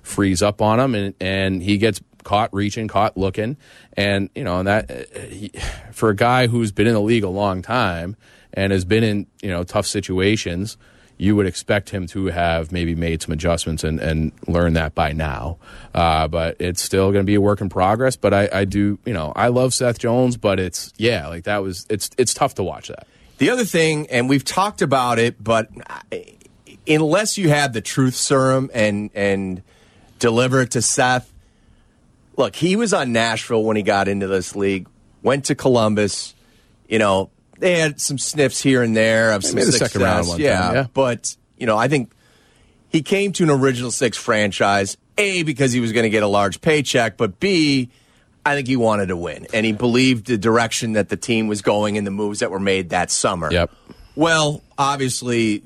[0.03, 3.57] freeze up on him and and he gets caught reaching, caught looking,
[3.97, 5.51] and you know and that uh, he,
[5.93, 8.17] for a guy who's been in the league a long time
[8.53, 10.77] and has been in you know tough situations.
[11.25, 15.13] You would expect him to have maybe made some adjustments and, and learned that by
[15.13, 15.57] now.
[15.95, 18.15] Uh, but it's still going to be a work in progress.
[18.17, 21.63] But I, I do, you know, I love Seth Jones, but it's, yeah, like that
[21.63, 23.07] was, it's, it's tough to watch that.
[23.39, 25.71] The other thing, and we've talked about it, but
[26.87, 29.63] unless you have the truth serum and and
[30.19, 31.33] deliver it to Seth,
[32.37, 34.89] look, he was on Nashville when he got into this league.
[35.23, 36.35] Went to Columbus,
[36.87, 37.31] you know.
[37.65, 40.75] They had some sniffs here and there of some success, second round one yeah, time,
[40.75, 40.87] yeah.
[40.93, 42.13] But you know, I think
[42.91, 46.27] he came to an original six franchise a because he was going to get a
[46.27, 47.89] large paycheck, but b
[48.45, 51.63] I think he wanted to win, and he believed the direction that the team was
[51.63, 53.51] going and the moves that were made that summer.
[53.51, 53.71] Yep.
[54.15, 55.63] Well, obviously,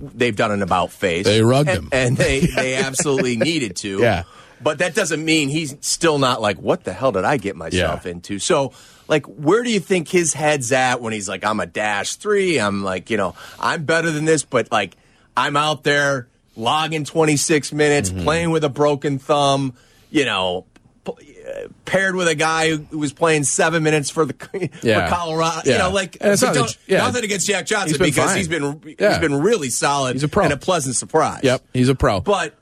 [0.00, 1.26] they've done an about face.
[1.26, 1.88] They rugged and, him.
[1.92, 3.98] and they they absolutely needed to.
[3.98, 4.22] Yeah.
[4.62, 8.06] But that doesn't mean he's still not like, what the hell did I get myself
[8.06, 8.12] Yeah.
[8.12, 8.38] into?
[8.38, 8.72] So,
[9.08, 12.58] like, where do you think his head's at when he's like, I'm a dash three?
[12.58, 14.96] I'm like, you know, I'm better than this, but like,
[15.36, 18.22] I'm out there logging 26 minutes, Mm-hmm.
[18.24, 19.74] playing with a broken thumb,
[20.10, 20.66] you know,
[21.04, 21.12] p-
[21.42, 25.08] uh, paired with a guy who was playing seven minutes for the Yeah.
[25.08, 25.70] for Colorado.
[25.70, 26.98] You know, like yeah.
[26.98, 28.36] nothing against Jack Johnson He's because fine.
[28.36, 29.18] he's been he's Yeah.
[29.18, 30.12] been really solid.
[30.14, 30.44] He's a pro.
[30.44, 31.40] and a pleasant surprise.
[31.42, 31.62] Yep.
[31.72, 32.20] He's a pro.
[32.20, 32.54] But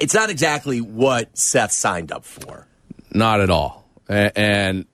[0.00, 2.66] it's not exactly what Seth signed up for.
[3.12, 3.84] Not at all.
[4.08, 4.84] And,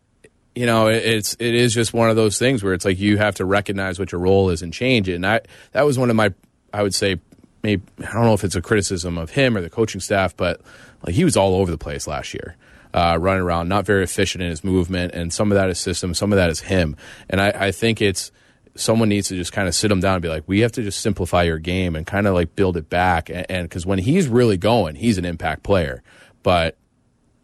[0.54, 3.34] you know, it's it is just one of those things where it's like you have
[3.36, 5.14] to recognize what your role is and change it.
[5.14, 5.40] And I
[5.72, 6.32] that was one of my
[6.72, 7.20] I would say
[7.62, 10.60] maybe I don't know if it's a criticism of him or the coaching staff, but
[11.04, 12.56] like he was all over the place last year.
[12.92, 16.14] Uh, running around, not very efficient in his movement, and some of that is system,
[16.14, 16.96] some of that is him.
[17.28, 18.30] And I, I think it's
[18.76, 20.82] someone needs to just kind of sit him down and be like, we have to
[20.82, 23.30] just simplify your game and kind of like build it back.
[23.30, 26.04] And because when he's really going, he's an impact player.
[26.44, 26.76] But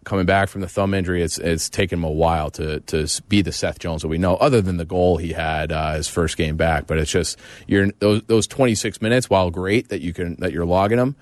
[0.04, 3.42] coming back from the thumb injury, it's it's taken him a while to to be
[3.42, 4.34] the Seth Jones that we know.
[4.36, 7.90] Other than the goal he had uh, his first game back, but it's just you're
[7.98, 11.16] those those 26 minutes, while great that you can that you're logging them.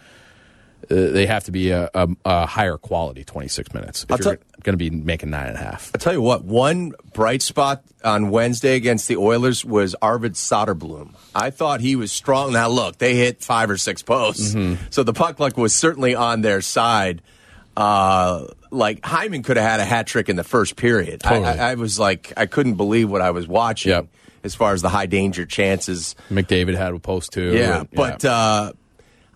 [0.91, 4.37] Uh, they have to be a, a, a, higher quality 26 minutes if I'll you're
[4.37, 5.91] t- going to be making nine and a half.
[5.93, 11.15] I'll tell you what, one bright spot on Wednesday against the Oilers was Arvid Soderblom.
[11.35, 12.53] I thought he was strong.
[12.53, 14.81] Now, look, they hit five or six posts, Mm-hmm.
[14.91, 17.23] so the puck luck was certainly on their side.
[17.77, 21.23] Uh, like Hyman could have had a hat trick in the first period.
[21.25, 21.47] I, Totally.
[21.59, 24.07] I, I was like, I couldn't believe what I was watching Yep.
[24.45, 26.15] as far as the high danger chances.
[26.31, 27.55] McDavid had a post too.
[27.57, 28.73] Yeah, and- but Uh,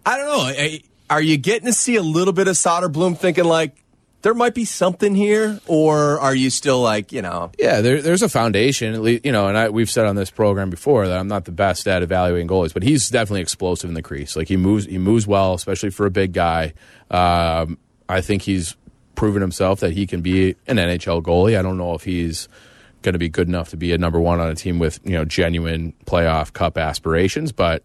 [0.05, 0.79] I don't know.
[1.11, 3.77] Are you getting to see a little bit of Soderblom thinking like
[4.23, 7.51] there might be something here, or are you still like you know?
[7.59, 10.31] Yeah, there, there's a foundation, at least, you know, and I, we've said on this
[10.31, 13.95] program before that I'm not the best at evaluating goalies, but he's definitely explosive in
[13.95, 14.37] the crease.
[14.37, 16.73] Like he moves, he moves well, especially for a big guy.
[17.11, 18.77] Um, I think he's
[19.23, 21.57] proven himself that he can be an NHL goalie.
[21.57, 22.49] I don't know if he's
[23.03, 25.13] going to be good enough to be a number one on a team with you
[25.13, 27.85] know genuine playoff cup aspirations, but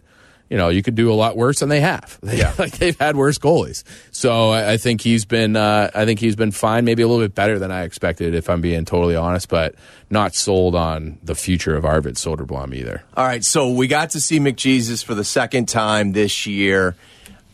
[0.49, 2.17] you know you could do a lot worse than they have.
[2.33, 3.83] Yeah, like they've had worse goalies.
[4.09, 7.23] So I, I think he's been uh, I think he's been fine, maybe a little
[7.23, 9.47] bit better than I expected, if I'm being totally honest.
[9.47, 9.75] But
[10.09, 13.03] not sold on the future of Arvid Soderblom either.
[13.15, 16.95] All right, so we got to see McJesus for the second time this year.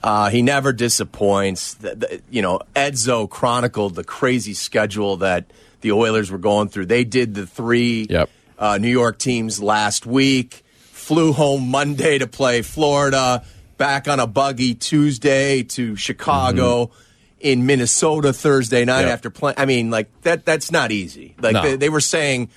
[0.03, 1.75] Uh, he never disappoints.
[1.75, 5.45] The, the, you know, Edzo chronicled the crazy schedule that
[5.81, 6.87] the Oilers were going through.
[6.87, 8.29] They did the three Yep.
[8.59, 13.43] uh, New York teams last week, flew home Monday to play Florida,
[13.77, 16.91] back on a buggy Tuesday to Chicago.
[17.39, 19.09] In Minnesota Thursday night Yep.
[19.11, 21.35] after playing, I mean, like that—that's not easy.
[21.41, 21.61] Like No.
[21.61, 22.49] they, they were saying,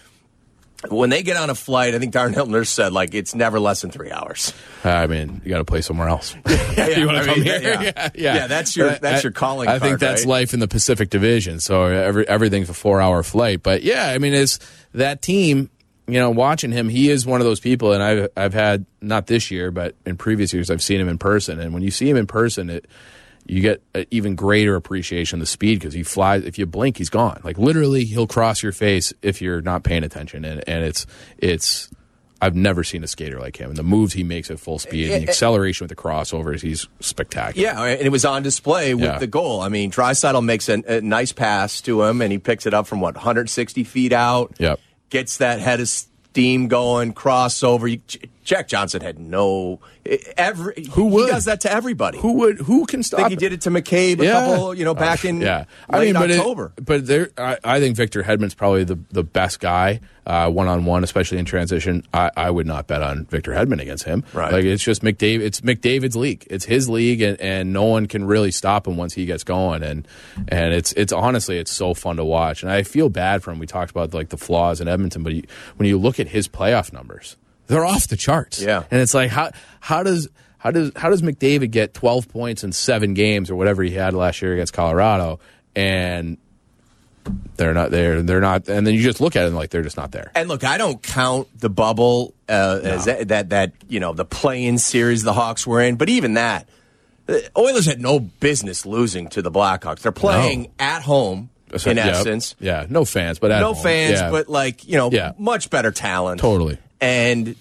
[0.91, 3.81] when they get on a flight, I think Darnell Nurse said like it's never less
[3.83, 4.53] than three hours.
[4.85, 6.35] Uh, I mean, you got to play somewhere else.
[6.47, 7.61] yeah, you want to come mean, here?
[7.63, 7.81] yeah.
[8.15, 10.29] yeah, Yeah, that's your- that's I- your calling I think that's right?
[10.31, 11.61] life in the Pacific Division.
[11.61, 13.63] So every, everything's a four-hour flight.
[13.63, 14.59] But yeah, I mean, it's
[14.95, 15.71] that team.
[16.09, 19.27] You know, watching him, he is one of those people, and I've I've had not
[19.27, 21.59] this year, but in previous years, I've seen him in person.
[21.59, 22.87] And when you see him in person, it
[23.49, 26.45] you get an even greater appreciation of the speed because he flies.
[26.45, 27.41] If you blink, he's gone.
[27.45, 30.45] Like literally, he'll cross your face if you're not paying attention.
[30.45, 31.07] And and it's
[31.39, 31.91] it's.
[32.43, 33.71] I've never seen a skater like him.
[33.71, 36.87] And the moves he makes at full speed, and the acceleration with the crossovers, he's
[37.01, 37.67] spectacular.
[37.67, 39.19] Yeah, and it was on display with Yeah.
[39.19, 39.63] the goal.
[39.63, 42.87] I mean, Draisaitl makes a, a nice pass to him, and he picks it up
[42.87, 44.55] from what 160 feet out.
[44.59, 44.79] Yep.
[45.09, 47.91] Gets that head of steam going, crossover.
[47.91, 48.01] You,
[48.47, 49.81] Jack Johnson had no
[50.37, 50.87] every.
[50.93, 51.27] Who would?
[51.27, 52.19] He does that to everybody.
[52.19, 52.59] Who would?
[52.61, 53.19] Who can I stop?
[53.19, 54.33] think he did it to McCabe a Yeah.
[54.33, 55.65] couple, you know, back uh, in yeah.
[55.93, 56.73] late but it- October.
[56.83, 61.05] but there, I, I think Victor Hedman's probably the, the best guy one on one,
[61.05, 62.05] especially in transition.
[62.15, 64.25] I, I would not bet on Victor Hedman against him.
[64.33, 64.53] Right.
[64.53, 65.41] Like it's just McDavid.
[65.43, 66.47] It's McDavid's league.
[66.49, 69.83] It's his league, and, and no one can really stop him once he gets going.
[69.83, 70.07] And
[70.49, 72.63] and it's it's honestly it's so fun to watch.
[72.63, 73.59] And I feel bad for him.
[73.59, 75.43] We talked about like the flaws in Edmonton, but you,
[75.77, 78.61] when you look at his playoff numbers, they're off the charts.
[78.61, 78.85] Yeah.
[78.91, 79.51] And it's like how
[79.81, 83.83] how does how does how does McDavid get 12 points in 7 games or whatever
[83.83, 85.39] he had last year against Colorado
[85.75, 86.39] and
[87.57, 89.83] they're not there they're not and then you just look at it and like they're
[89.83, 90.31] just not there.
[90.35, 94.25] And look, I don't count the bubble uh, as that, that that you know the
[94.25, 96.69] play-in series the Hawks were in, but even that,
[97.27, 100.01] the Oilers had no business losing to the Blackhawks.
[100.03, 100.69] They're playing No.
[100.79, 101.51] at home
[101.85, 102.07] in Yeah.
[102.07, 102.55] essence.
[102.61, 103.83] Yeah, no fans, but at no home.
[103.83, 104.31] fans, Yeah.
[104.31, 105.33] but like you know, Yeah.
[105.37, 106.41] much better talent.
[106.41, 106.79] Totally.
[107.01, 107.57] And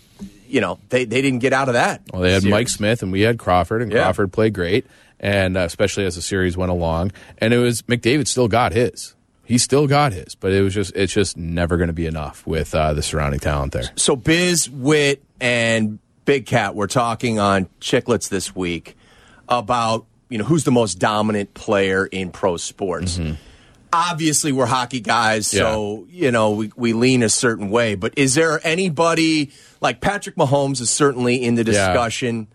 [0.47, 2.01] you know, they they didn't get out of that.
[2.13, 2.51] Well, they had series.
[2.51, 4.03] Mike Smith and we had Crawford, and Yeah.
[4.03, 4.85] Crawford played great,
[5.19, 7.11] and uh, especially as the series went along.
[7.39, 9.13] And it was McDavid still got his.
[9.43, 12.45] He still got his, but it was just it's just never going to be enough
[12.47, 13.91] with uh, the surrounding talent there.
[13.95, 18.95] So Biz, Wit, and Big Cat were talking on Chicklets this week
[19.47, 23.19] about you know who's the most dominant player in pro sports.
[23.95, 27.95] Obviously, we're hockey guys, so you know we, we lean a certain way.
[27.95, 31.87] But is there anybody like Patrick Mahomes is certainly in the Yeah.
[31.87, 32.47] discussion?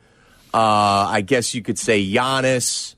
[0.53, 2.95] Uh, I guess you could say Giannis,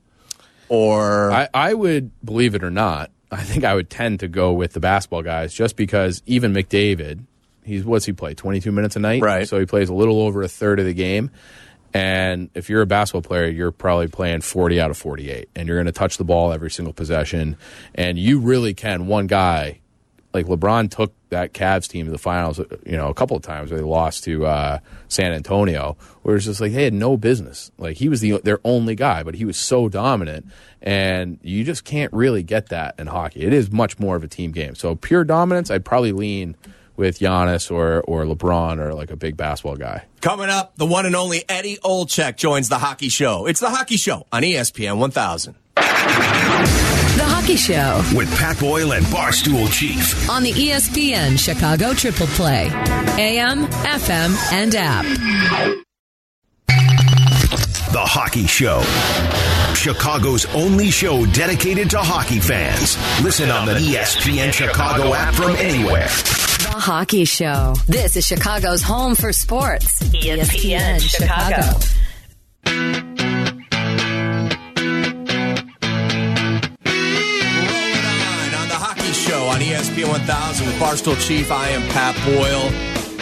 [0.68, 3.10] or I, I would believe it or not.
[3.30, 7.24] I think I would tend to go with the basketball guys just because even McDavid,
[7.64, 9.48] he's what's he play twenty two minutes a night, Right.
[9.48, 11.30] So he plays a little over a third of the game.
[11.94, 15.76] And if you're a basketball player, you're probably playing 40 out of 48, and you're
[15.76, 17.56] going to touch the ball every single possession.
[17.94, 19.06] And you really can.
[19.06, 19.80] One guy,
[20.32, 23.70] like LeBron, took that Cavs team to the finals, you know, a couple of times
[23.70, 24.78] where they lost to uh,
[25.08, 27.70] San Antonio, where it's just like they had no business.
[27.76, 30.46] Like he was the their only guy, but he was so dominant,
[30.80, 33.42] and you just can't really get that in hockey.
[33.42, 34.74] It is much more of a team game.
[34.74, 36.56] So pure dominance, I'd probably lean
[36.96, 40.04] with Giannis or or LeBron or like a big basketball guy.
[40.20, 43.46] coming up, the one and only Eddie Olczyk joins the Hockey Show.
[43.46, 45.54] It's the Hockey Show on ESPN 1000.
[45.74, 45.82] The
[47.24, 50.30] Hockey Hockey Show with Pat Boyle and Barstool Chief.
[50.30, 52.66] on the ESPN Chicago Triple Play,
[53.18, 55.04] AM, FM, and app.
[57.92, 58.80] The Hockey Show.
[59.74, 62.96] Chicago's only show dedicated to hockey fans.
[63.22, 66.06] Listen on the ESPN Chicago app from anywhere.
[66.72, 67.74] The Hockey Show.
[67.86, 70.00] This is Chicago's home for sports.
[70.14, 71.78] E ESPN, Chicago.
[76.72, 81.50] Rolling on on the Hockey Show on ESPN 1000 with Barstool Chief.
[81.52, 82.70] I am Pat Boyle.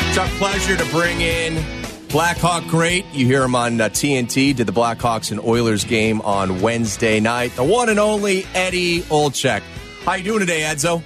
[0.08, 1.60] It's our pleasure to bring in
[2.08, 3.04] Blackhawk great.
[3.12, 4.54] You hear him on uh, TNT.
[4.54, 7.56] Did the Blackhawks and Oilers game on Wednesday night.
[7.56, 9.62] The one and only Eddie Olczyk.
[10.04, 11.02] How you doing today, Edzo?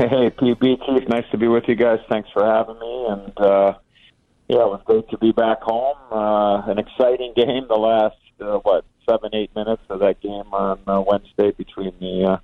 [0.00, 1.98] Hey, PB Chief, nice to be with you guys.
[2.08, 3.06] Thanks for having me.
[3.10, 3.74] And uh,
[4.48, 5.98] yeah, it was great to be back home.
[6.10, 7.66] Uh, an exciting game.
[7.68, 12.30] The last uh, what seven, eight minutes of that game on uh, Wednesday between the
[12.30, 12.36] uh,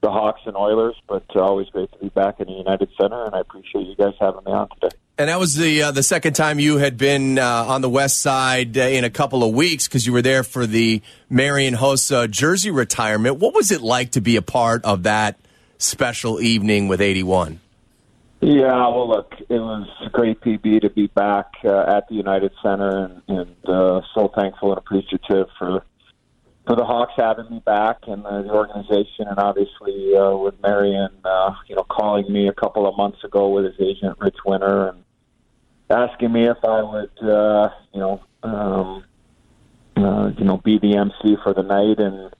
[0.00, 0.94] the Hawks and Oilers.
[1.06, 3.94] But uh, always great to be back in the United Center, and I appreciate you
[3.94, 4.96] guys having me on today.
[5.18, 8.20] And that was the uh, the second time you had been uh, on the West
[8.20, 12.30] Side uh, in a couple of weeks because you were there for the Marian Hossa
[12.30, 13.36] jersey retirement.
[13.36, 15.38] What was it like to be a part of that
[15.82, 17.60] special evening with 81?
[18.40, 23.04] Yeah, well, look, it was great PB to be back uh, at the United Center,
[23.04, 25.84] and, and uh, so thankful and appreciative for
[26.66, 31.54] for the Hawks having me back and the, organization, and obviously uh, with Marian, uh,
[31.68, 35.04] you know, calling me a couple of months ago with his agent Rich Winter and
[35.90, 39.04] asking me if I would, uh, you know, um,
[39.96, 42.32] uh, you know, be the MC for the night, and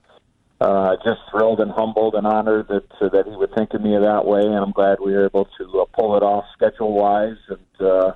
[0.62, 3.98] uh, just thrilled and humbled and honored that uh, that he would think of me
[3.98, 7.37] that way, and I'm glad we were able to uh, pull it off schedule wise.
[7.48, 8.12] And uh,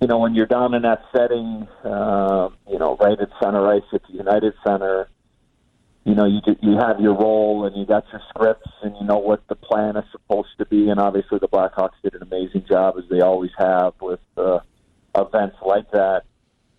[0.00, 3.82] you know, when you're down in that setting, uh, you know, right at center ice
[3.92, 5.08] at the United Center,
[6.04, 9.06] you know, you ju- you have your role and you got your scripts and you
[9.06, 10.88] know what the plan is supposed to be.
[10.90, 14.58] And obviously, the Blackhawks did an amazing job as they always have with uh,
[15.16, 16.22] events like that.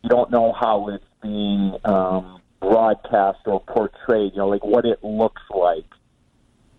[0.04, 1.78] You don't know how it's being.
[1.86, 5.86] Um, broadcast or portrayed, you know, like what it looks like.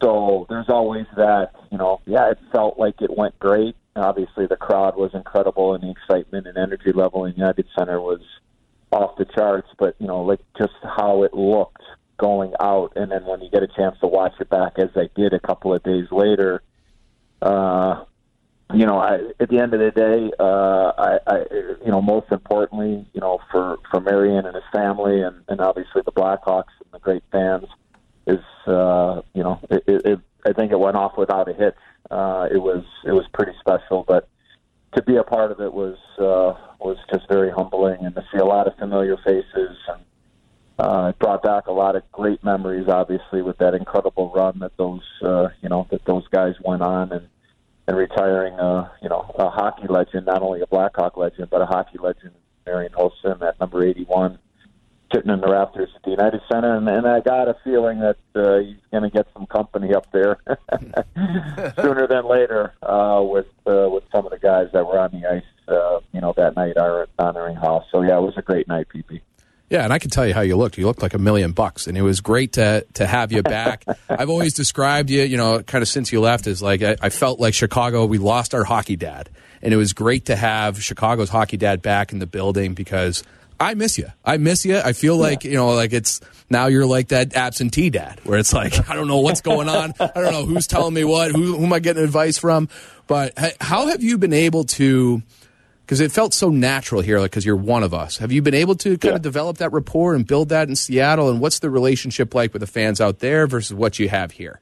[0.03, 3.77] So there's always that, you know, yeah, it felt like it went great.
[3.95, 8.21] Obviously, the crowd was incredible, and the excitement and energy level in United Center was
[8.93, 9.69] off the charts.
[9.79, 11.83] But you know, like just how it looked
[12.19, 15.09] going out, and then when you get a chance to watch it back, as I
[15.15, 16.63] did a couple of days later,
[17.41, 18.05] uh,
[18.75, 21.37] you know, I, at the end of the day, uh, I, I,
[21.85, 26.03] you know, most importantly, you know, for for Marian and his family, and, and obviously
[26.05, 27.67] the Blackhawks and the great fans,
[28.27, 31.77] is uh, you know, it, it, it, I think it went off without a hitch.
[32.11, 34.29] Uh, it was it was pretty special, but
[34.95, 38.39] to be a part of it was uh, was just very humbling, and to see
[38.39, 40.03] a lot of familiar faces, and
[40.79, 42.89] uh, it brought back a lot of great memories.
[42.89, 47.13] Obviously, with that incredible run that those uh, you know that those guys went on,
[47.13, 47.29] and
[47.87, 51.67] and retiring a you know a hockey legend, not only a Blackhawk legend, but a
[51.67, 52.33] hockey legend,
[52.67, 54.39] Marian Olsen at number 81,
[55.15, 58.17] sitting in the rafters at the United Center, and, and I got a feeling that
[58.35, 60.39] uh, he's going to get some company up there
[61.81, 65.27] sooner than later uh, with uh, with some of the guys that were on the
[65.29, 67.85] ice, uh, you know, that night are honoring Hoss.
[67.93, 69.21] So yeah, it was a great night, PP.
[69.69, 70.79] Yeah, and I can tell you how you looked.
[70.79, 73.85] You looked like a million bucks, and it was great to to have you back.
[74.09, 77.09] I've always described you, you know, kind of since you left, as like I, I
[77.09, 78.07] felt like Chicago.
[78.07, 79.29] We lost our hockey dad,
[79.63, 83.25] and it was great to have Chicago's hockey dad back in the building because
[83.59, 84.07] I miss you.
[84.25, 84.79] I miss you.
[84.79, 88.53] I feel like you know, like it's now you're like that absentee dad, where it's
[88.53, 89.95] like I don't know what's going on.
[90.01, 91.33] I don't know who's telling me what.
[91.33, 92.69] Who, who am I getting advice from?
[93.09, 95.23] But how have you been able to?
[95.87, 98.17] Because it felt so natural here, like because you're one of us.
[98.17, 101.31] Have you been able to kind of develop that rapport and build that in Seattle?
[101.31, 104.61] And what's the relationship like with the fans out there versus what you have here?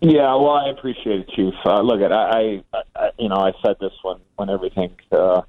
[0.00, 1.52] Yeah, well, I appreciate it, Chief.
[1.66, 5.42] Uh, look, at I, I, I, you know, I said this when when everything uh,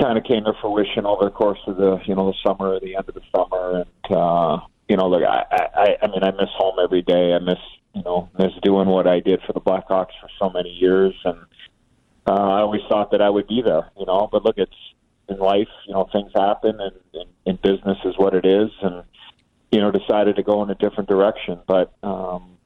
[0.00, 2.80] kind of came to fruition over the course of the, you know, the summer, or
[2.80, 6.32] the end of the summer, and uh, you know, look, I, I, I mean, I
[6.32, 7.32] miss home every day.
[7.32, 7.58] I miss,
[7.94, 11.38] you know, miss doing what I did for the Blackhawks for so many years, and
[12.26, 14.28] uh, I always thought that I would be there, you know.
[14.30, 14.72] But look, it's
[15.28, 19.02] in life, you know, things happen, and, and, business is what it is, and
[19.72, 21.58] you know, decided to go in a different direction.
[21.66, 22.58] But um,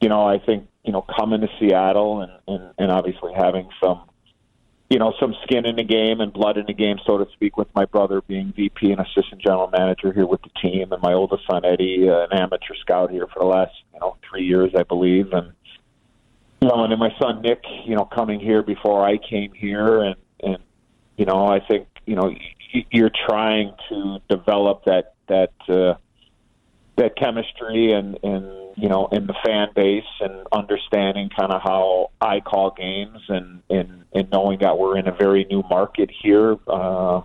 [0.00, 4.02] you know, I think you know, coming to Seattle and, and and obviously having some,
[4.90, 7.56] you know, some skin in the game and blood in the game, so to speak,
[7.56, 11.12] with my brother being VP and assistant general manager here with the team, and my
[11.12, 14.72] oldest son Eddie, uh, an amateur scout here for the last you know three years,
[14.76, 15.52] I believe, and
[16.62, 20.00] you know, and then my son Nick, you know, coming here before I came here,
[20.00, 20.58] and and
[21.16, 22.32] you know, I think you know
[22.92, 25.94] you're trying to develop that that uh,
[26.96, 28.46] that chemistry and and
[28.76, 33.64] you know in the fan base and understanding kind of how I call games and
[33.68, 36.56] and and knowing that we're in a very new market here.
[36.68, 37.22] Uh,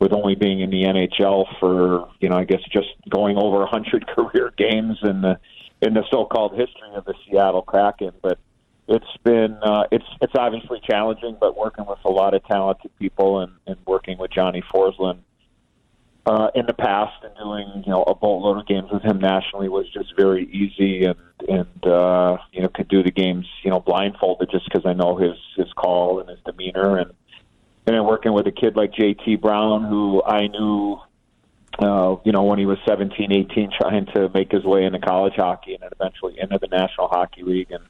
[0.00, 4.06] with only being in the NHL for you know I guess just going over hundred
[4.14, 5.38] career games in the
[5.80, 8.38] in the so-called history of the Seattle Kraken, but
[8.86, 13.40] it's been uh, it's it's obviously challenging, but working with a lot of talented people
[13.40, 15.20] and, and working with Johnny Forslund
[16.26, 19.68] uh, in the past and doing you know a boatload of games with him nationally
[19.68, 21.18] was just very easy and
[21.48, 25.16] and uh, you know could do the games you know blindfolded just because I know
[25.16, 26.98] his his call and his demeanor.
[26.98, 27.12] And
[27.86, 30.98] and then working with a kid like JT Brown who I knew
[31.78, 35.34] uh, you know when he was 17 18 trying to make his way into college
[35.36, 37.70] hockey and then eventually into the National Hockey League.
[37.70, 37.82] And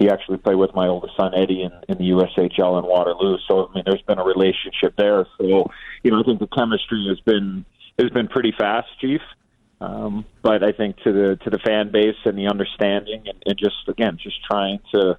[0.00, 3.36] he actually played with my oldest son Eddie in, in the USHL in Waterloo.
[3.46, 5.26] So I mean, there's been a relationship there.
[5.38, 5.70] So
[6.02, 7.66] you know, I think the chemistry has been
[7.98, 9.20] has been pretty fast, Chief.
[9.82, 13.58] Um, but I think to the to the fan base and the understanding and, and
[13.58, 15.18] just again just trying to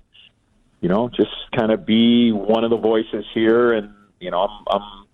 [0.82, 4.66] you know just kind of be one of the voices here and you know I'm,
[4.68, 5.06] I'm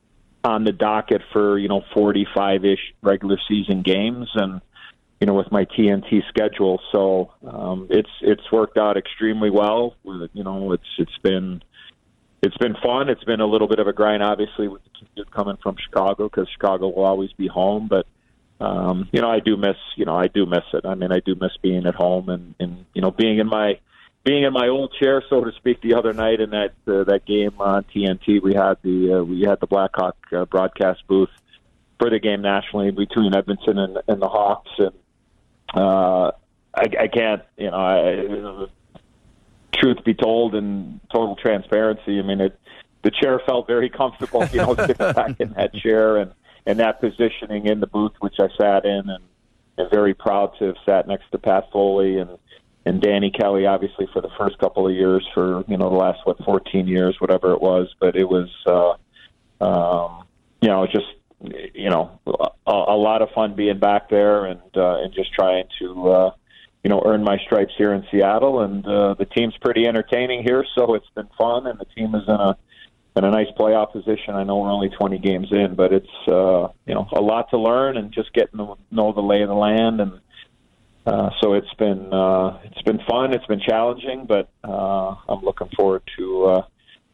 [0.43, 4.61] on the docket for you know 45 ish regular season games and
[5.19, 6.79] you know, with my TNT schedule.
[6.91, 9.95] So um, it's it's worked out extremely well.
[10.03, 11.63] You know, it's it's been
[12.41, 13.09] it's been fun.
[13.09, 16.29] It's been a little bit of a grind, obviously, with the commute coming from Chicago
[16.29, 17.87] because Chicago will always be home.
[17.87, 18.05] But
[18.63, 20.85] um, you know, I do miss you know I do miss it.
[20.85, 23.79] I mean, I do miss being at home and and you know being in my
[24.23, 27.25] being in my old chair, so to speak, the other night in that uh, that
[27.25, 28.41] game on TNT.
[28.41, 31.29] We had the uh, we had the Blackhawk uh, broadcast booth
[31.97, 34.91] for the game nationally between Edmonton and, and the Hawks and
[35.73, 36.31] uh,
[36.73, 38.67] I, I can't, you know, I,
[39.73, 42.59] truth be told, and total transparency, I mean, it,
[43.03, 46.31] the chair felt very comfortable, you know, sitting back in that chair and
[46.65, 49.23] and that positioning in the booth, which I sat in, and,
[49.77, 52.37] and very proud to have sat next to Pat Foley and
[52.85, 56.19] and Danny Kelly, obviously for the first couple of years, for you know the last
[56.25, 57.93] what 14 years, whatever it was.
[57.99, 60.25] But it was, uh, um,
[60.61, 61.07] you know, just
[61.41, 65.65] you know, a, a lot of fun being back there and uh, and just trying
[65.79, 66.31] to uh,
[66.83, 68.61] you know earn my stripes here in Seattle.
[68.61, 71.67] And uh, the team's pretty entertaining here, so it's been fun.
[71.67, 72.57] And the team is in a
[73.15, 74.35] in a nice playoff position.
[74.35, 77.57] I know we're only 20 games in, but it's uh, you know a lot to
[77.57, 80.01] learn and just getting to know the lay of the land.
[80.01, 80.19] And
[81.05, 83.33] uh, so it's been uh, it's been fun.
[83.33, 86.45] It's been challenging, but uh, I'm looking forward to.
[86.45, 86.61] Uh,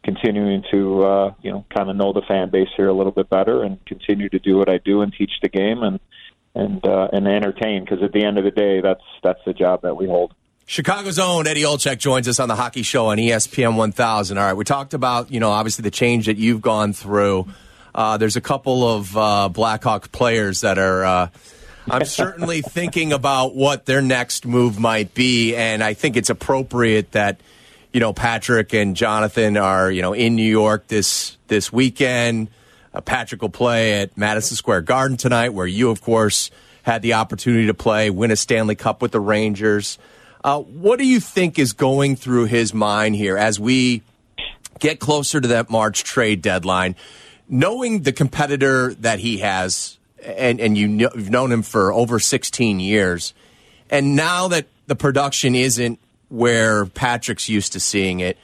[0.04, 3.30] continuing to uh, you know kind of know the fan base here a little bit
[3.30, 6.00] better and continue to do what I do and teach the game and
[6.56, 9.82] and uh, and entertain because at the end of the day that's that's the job
[9.84, 10.34] that we hold.
[10.66, 14.38] Chicago's own Eddie Olczyk joins us on the Hockey Show on ESPN 1000.
[14.38, 17.48] All right, we talked about you know obviously the change that you've gone through.
[17.96, 21.06] Uh, there's a couple of uh, Blackhawk players that are.
[21.06, 21.28] Uh,
[21.90, 27.12] I'm certainly thinking about what their next move might be, and I think it's appropriate
[27.12, 27.40] that
[27.94, 32.50] you know, Patrick and Jonathan are, you know, in New York this this weekend.
[32.92, 36.50] Uh, Patrick will play at Madison Square Garden tonight, where you, of course,
[36.82, 40.00] had the opportunity to play, win a Stanley Cup with the Rangers.
[40.44, 44.02] Uh, what do you think is going through his mind here as we
[44.80, 46.96] get closer to that March trade deadline?
[47.48, 52.20] Knowing the competitor that he has, and, and you know, you've known him for over
[52.20, 53.34] 16 years,
[53.90, 56.00] and now that the production isn't
[56.34, 58.38] where Patrick's used to seeing it.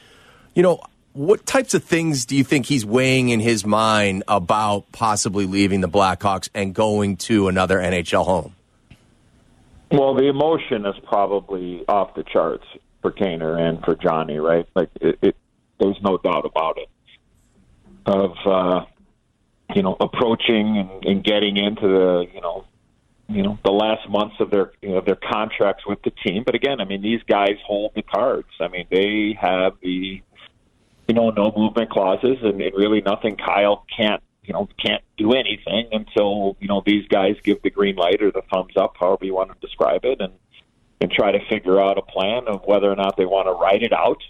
[0.53, 0.79] You know,
[1.13, 5.81] what types of things do you think he's weighing in his mind about possibly leaving
[5.81, 8.55] the Blackhawks and going to another NHL home?
[9.91, 12.65] Well, the emotion is probably off the charts
[13.01, 14.67] for Kaner and for Johnny, right?
[14.75, 15.35] Like, it, it,
[15.79, 16.89] there's no doubt about it.
[18.05, 18.85] Of uh,
[19.75, 22.65] you know, approaching and, and getting into the you know
[23.29, 26.43] you know the last months of their you know, their contracts with the team.
[26.45, 28.49] But again, I mean these guys hold the cards.
[28.59, 30.21] I mean they have the
[31.07, 33.37] you know no movement clauses and, and really nothing.
[33.37, 37.95] Kyle can't you know can't do anything until you know these guys give the green
[37.95, 40.33] light or the thumbs up, however you want to describe it, and
[41.01, 43.83] and try to figure out a plan of whether or not they want to write
[43.83, 44.21] it out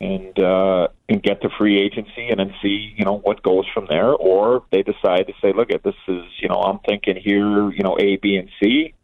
[0.00, 3.86] and uh, and get to free agency and then see you know what goes from
[3.88, 7.70] there, or they decide to say, look, at this is you know I'm thinking here,
[7.70, 8.94] you know A, B, and C,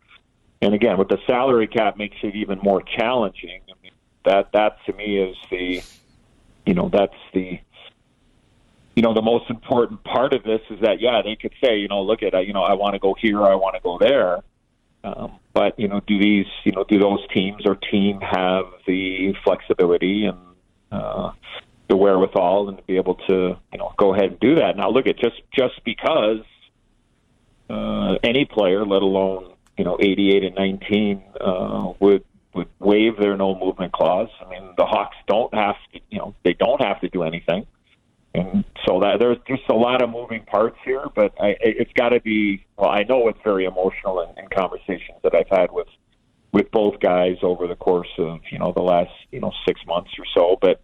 [0.62, 3.60] and again with the salary cap makes it even more challenging.
[3.68, 3.92] I mean
[4.24, 5.82] that that to me is the
[6.64, 7.60] you know that's the
[8.94, 11.88] you know the most important part of this is that yeah they could say you
[11.88, 14.42] know look at you know I want to go here I want to go there.
[15.04, 19.34] Um, but you know do these you know do those teams or team have the
[19.44, 20.38] flexibility and
[20.92, 21.32] uh,
[21.88, 24.76] the wherewithal and to be able to you know go ahead and do that.
[24.76, 26.40] Now look at just just because
[27.68, 32.24] uh, any player, let alone you know 88 and 19 uh, would
[32.54, 34.30] would waive their no movement clause.
[34.40, 37.66] I mean, the Hawks don't have to, you know, they don't have to do anything,
[38.34, 41.04] and so that there's just a lot of moving parts here.
[41.14, 42.64] But I, it's got to be.
[42.76, 45.88] Well, I know it's very emotional in, in conversations that I've had with
[46.52, 50.10] with both guys over the course of you know the last you know six months
[50.18, 50.58] or so.
[50.60, 50.80] But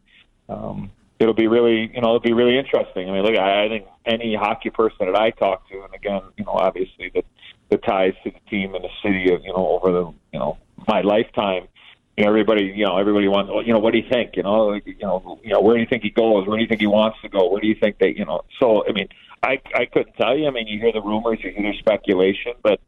[0.48, 3.08] um, it'll be really you know it'll be really interesting.
[3.08, 6.22] I mean, look, I, I think any hockey person that I talk to, and again,
[6.36, 7.24] you know, obviously the
[7.70, 10.58] the ties to the team and the city, of, you know, over the you know
[10.86, 11.68] my lifetime.
[12.16, 13.50] You know, everybody, you know, everybody wants.
[13.66, 14.36] You know, what do you think?
[14.36, 16.46] You know, you know, you know, where do you think he goes?
[16.46, 17.48] Where do you think he wants to go?
[17.48, 18.42] Where do you think they, you know?
[18.60, 19.08] So, I mean,
[19.42, 20.46] I I couldn't tell you.
[20.46, 22.80] I mean, you hear the rumors, you hear the speculation, but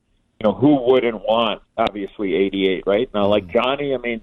[0.44, 3.08] you know, who wouldn't want obviously 88, right?
[3.14, 4.20] Now, like Johnny, I mean,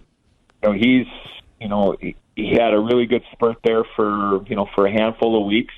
[0.61, 1.07] you know, he's
[1.59, 4.91] you know he, he had a really good spurt there for you know for a
[4.91, 5.73] handful of weeks.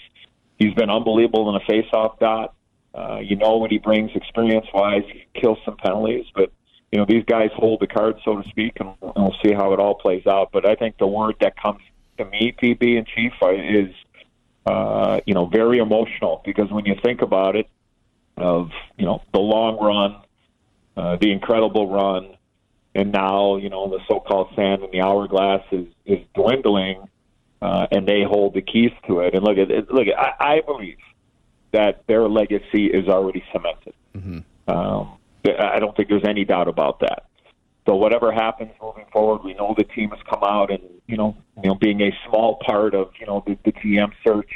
[0.60, 2.54] He's been unbelievable in a face-off dot.
[2.94, 5.04] Uh, you know what he brings experience-wise.
[5.08, 6.52] He kills some penalties, but
[6.92, 9.80] you know these guys hold the card, so to speak, and we'll see how it
[9.80, 10.50] all plays out.
[10.52, 11.82] But I think the word that comes
[12.18, 13.96] to me, PB and Chief, is
[14.66, 17.70] uh, you know very emotional because when you think about it,
[18.38, 20.23] of you know the long run,
[20.96, 22.36] uh, the incredible run,
[22.96, 27.08] and now you know the so-called sand in the hourglass is is dwindling,
[27.62, 29.34] uh, and they hold the keys to it.
[29.34, 30.98] And look at it, look, at, I, I believe
[31.72, 33.94] that their legacy is already cemented.
[34.16, 34.40] Mm-hmm.
[34.72, 37.26] Um, I don't think there's any doubt about that.
[37.86, 41.36] So whatever happens moving forward, we know the team has come out and you know,
[41.62, 44.50] you know, being a small part of you know the, the GM search,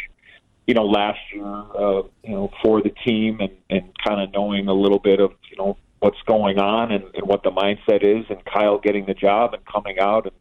[0.65, 4.67] you know, last year, uh, you know, for the team and and kind of knowing
[4.67, 8.25] a little bit of you know what's going on and, and what the mindset is,
[8.29, 10.35] and Kyle getting the job and coming out and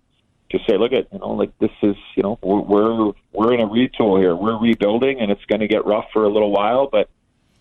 [0.51, 3.61] just say, look at you know, like this is you know we're we're, we're in
[3.61, 4.37] a retool here.
[4.37, 7.09] We're rebuilding, and it's going to get rough for a little while, but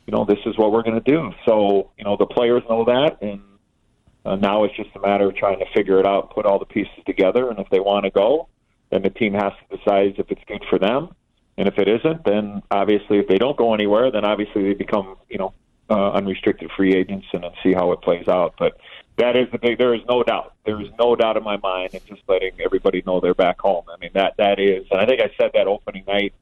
[0.05, 1.31] you know this is what we're going to do.
[1.45, 3.41] So you know the players know that, and
[4.25, 6.65] uh, now it's just a matter of trying to figure it out, put all the
[6.65, 8.49] pieces together, and if they want to go,
[8.91, 11.09] then the team has to decide if it's good for them.
[11.57, 15.15] And if it isn't, then obviously if they don't go anywhere, then obviously they become,
[15.29, 15.53] you know,
[15.89, 18.55] uh, unrestricted free agents and then see how it plays out.
[18.57, 18.77] But
[19.17, 19.77] that is the big.
[19.77, 20.53] There is no doubt.
[20.65, 21.91] There is no doubt in my mind.
[21.93, 23.86] And just letting everybody know they're back home.
[23.93, 24.86] I mean that that is.
[24.91, 26.33] And I think I said that opening night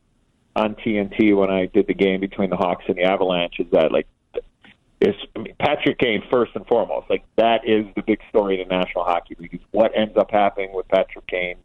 [0.55, 3.59] on TNT when I did the game between the Hawks and the Avalanche.
[3.59, 4.07] Is that like
[5.01, 7.09] is I mean, Patrick Kane first and foremost?
[7.09, 9.53] Like that is the big story in the National Hockey League.
[9.53, 11.57] Is what ends up happening with Patrick Kane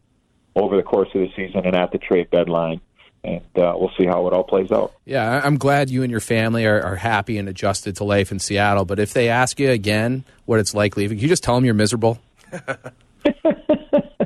[0.55, 2.81] over the course of the season and at the trade deadline
[3.23, 4.93] and uh, we'll see how it all plays out.
[5.05, 8.39] Yeah, I'm glad you and your family are, are, happy and adjusted to life in
[8.39, 8.85] Seattle.
[8.85, 11.65] But if they ask you again what it's like leaving, can you just tell them
[11.65, 12.19] you're miserable?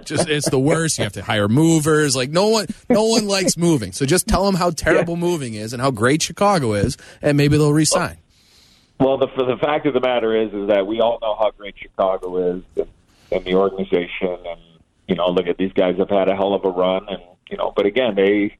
[0.03, 0.97] just it's the worst.
[0.97, 2.15] You have to hire movers.
[2.15, 3.91] Like no one, no one likes moving.
[3.91, 5.21] So just tell them how terrible yeah.
[5.21, 8.17] moving is and how great Chicago is, and maybe they'll resign.
[8.99, 11.75] Well, the the fact of the matter is, is that we all know how great
[11.77, 12.87] Chicago is and,
[13.31, 14.61] and the organization, and
[15.07, 17.57] you know, look at these guys have had a hell of a run, and you
[17.57, 18.55] know, but again, they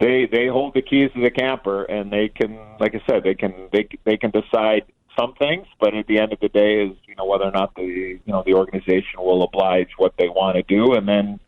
[0.00, 3.34] they they hold the keys to the camper and they can like i said they
[3.34, 4.84] can they they can decide
[5.18, 7.74] some things but at the end of the day is you know whether or not
[7.74, 11.40] the you know the organization will oblige what they want to do and then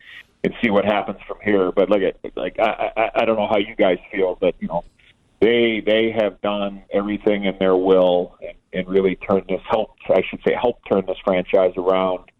[0.43, 1.71] and see what happens from here.
[1.71, 4.67] But look at like i i i don't know how you guys feel but you
[4.67, 4.83] know
[5.39, 10.21] they they have done everything in their will and, and really turned this help i
[10.29, 12.31] should say help turn this franchise around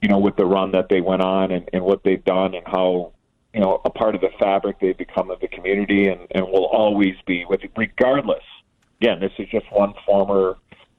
[0.00, 2.66] you know with the run that they went on and, and what they've done and
[2.66, 3.12] how
[3.56, 6.66] you know, a part of the fabric they've become of the community and, and will
[6.66, 8.44] always be with regardless.
[9.00, 10.58] Again, this is just one former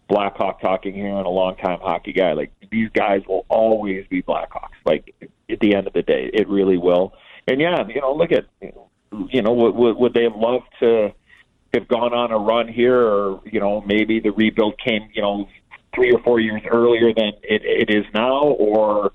[0.09, 2.33] Blackhawk talking here and a longtime hockey guy.
[2.33, 4.73] Like these guys will always be Blackhawks.
[4.85, 5.13] Like
[5.51, 7.13] at the end of the day, it really will.
[7.47, 8.45] And yeah, you know, look at
[9.29, 11.13] you know, would, would they have loved to
[11.75, 15.47] have gone on a run here, or you know, maybe the rebuild came, you know,
[15.93, 19.11] three or four years earlier than it, it is now, or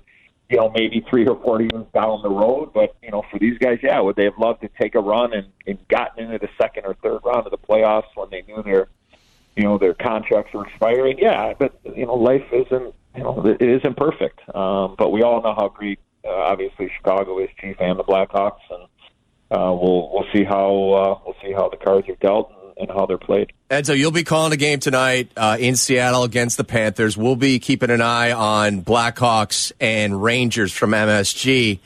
[0.49, 2.73] you know, maybe three or four years down the road.
[2.73, 5.33] But, you know, for these guys, yeah, would they have loved to take a run
[5.33, 8.61] and, and gotten into the second or third round of the playoffs when they knew
[8.61, 8.87] their,
[9.55, 11.17] you know, their contracts were expiring?
[11.17, 14.41] Yeah, but, you know, life isn't, you know, it isn't perfect.
[14.55, 18.61] Um, but we all know how great, uh, obviously, Chicago is, Chief, and the Blackhawks.
[18.69, 18.83] And
[19.51, 22.49] uh, we'll, we'll see how, uh, we'll see how the cards are dealt.
[22.49, 23.51] And, and how they're played.
[23.69, 27.17] Edzo, you'll be calling a game tonight uh, in Seattle against the Panthers.
[27.17, 31.79] We'll be keeping an eye on Blackhawks and Rangers from MSG.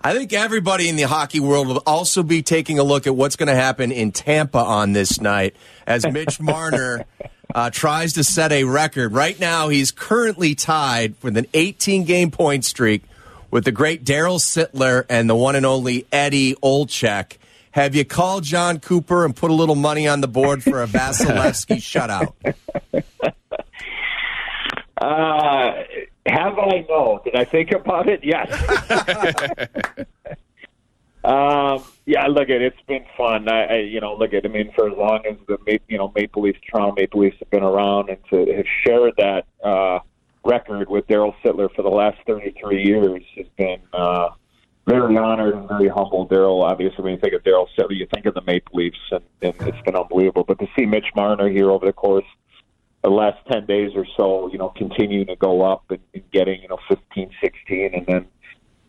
[0.00, 3.36] I think everybody in the hockey world will also be taking a look at what's
[3.36, 7.06] going to happen in Tampa on this night as Mitch Marner
[7.54, 9.14] uh, tries to set a record.
[9.14, 13.02] Right now, he's currently tied with an 18 game point streak
[13.50, 17.38] with the great Darryl Sittler and the one and only Eddie Olczyk.
[17.74, 20.86] Have you called Jon Cooper and put a little money on the board for a
[20.86, 22.32] Vasilevskiy shutout?
[24.96, 25.82] Uh,
[26.24, 26.86] have I?
[26.88, 27.20] No.
[27.24, 28.20] Did I think about it?
[28.22, 28.48] Yes.
[31.24, 32.28] um, yeah.
[32.28, 33.48] Look at it, it's been fun.
[33.48, 34.44] I, I, you know, look at.
[34.44, 35.58] I mean, for as long as the
[35.88, 39.46] you know Maple Leafs, Toronto Maple Leafs have been around, and to have shared that
[39.64, 39.98] uh,
[40.44, 44.28] record with Darryl Sittler for the last 33 years has been uh,
[44.86, 46.28] very honored and very humble.
[46.28, 49.22] Darryl, obviously, when you think of Darryl Sittler, you think of the Maple Leafs, and,
[49.42, 50.44] and it's been unbelievable.
[50.44, 52.26] But to see Mitch Marner here over the course
[53.04, 56.62] the last 10 days or so, you know, continuing to go up and, and getting,
[56.62, 58.26] you know, 15, 16, and then,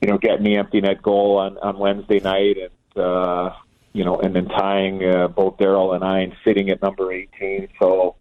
[0.02, 3.52] you know, getting the empty net goal on, on Wednesday night and, uh,
[3.92, 7.68] you know, and then tying uh, both Darryl and I and sitting at number 18.
[7.78, 8.16] So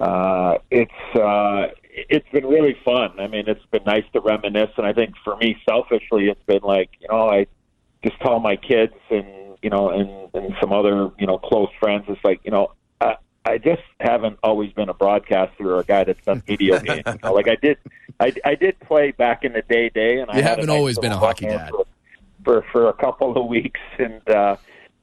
[0.00, 3.18] uh, it's, uh, it's been really fun.
[3.18, 4.70] I mean, it's been nice to reminisce.
[4.76, 7.46] And I think for me, selfishly, it's been like, you know, I
[8.04, 12.04] just tell my kids and, you know, and, and some other, you know, close friends,
[12.08, 16.04] it's like, you know, I I just haven't always been a broadcaster or a guy
[16.04, 17.02] that's done video games.
[17.06, 17.78] You know, like I did,
[18.20, 20.98] I, I did play back in the day, day, and you I haven't nice always
[20.98, 21.86] been a hockey dad for,
[22.44, 24.56] for for a couple of weeks, and uh,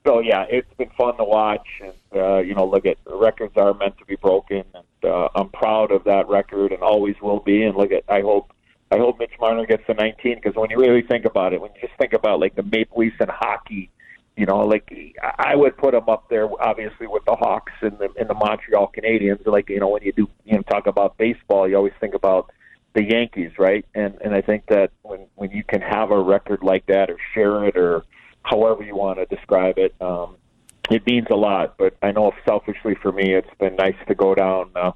[0.06, 1.68] so yeah, it's been fun to watch.
[1.82, 5.50] And uh, you know, look at records are meant to be broken, and uh, I'm
[5.50, 7.64] proud of that record, and always will be.
[7.64, 8.52] And look at, I hope.
[8.92, 11.72] I hope Mitch Marner gets to 19 because when you really think about it, when
[11.74, 13.90] you just think about like the Maple Leafs and hockey,
[14.38, 14.94] you know, like
[15.40, 18.92] I would put them up there, obviously with the Hawks and the and the Montreal
[18.96, 19.46] Canadiens.
[19.48, 22.52] Like you know, when you do you know talk about baseball, you always think about
[22.94, 23.86] the Yankees, right?
[23.96, 27.18] And and I think that when when you can have a record like that, or
[27.34, 28.04] share it, or
[28.46, 30.38] however you want to describe it, um,
[30.90, 31.78] it means a lot.
[31.78, 34.92] But I know selfishly for me, it's been nice to go down uh,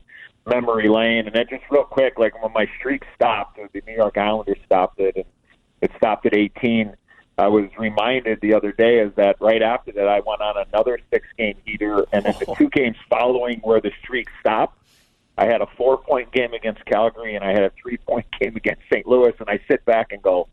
[0.45, 1.26] memory lane.
[1.28, 5.00] And then just real quick, like when my streak stopped, the New York Islanders stopped
[5.00, 5.26] it, and
[5.82, 6.95] it stopped at 18
[7.39, 11.00] I was reminded the other day is that right after that I went on another
[11.10, 14.78] six game heater, and in the two games following where the streak stopped,
[15.38, 18.58] I had a four point game against Calgary and I had a three point game
[18.58, 19.08] against St.
[19.08, 20.50] Louis, and I sit back and go,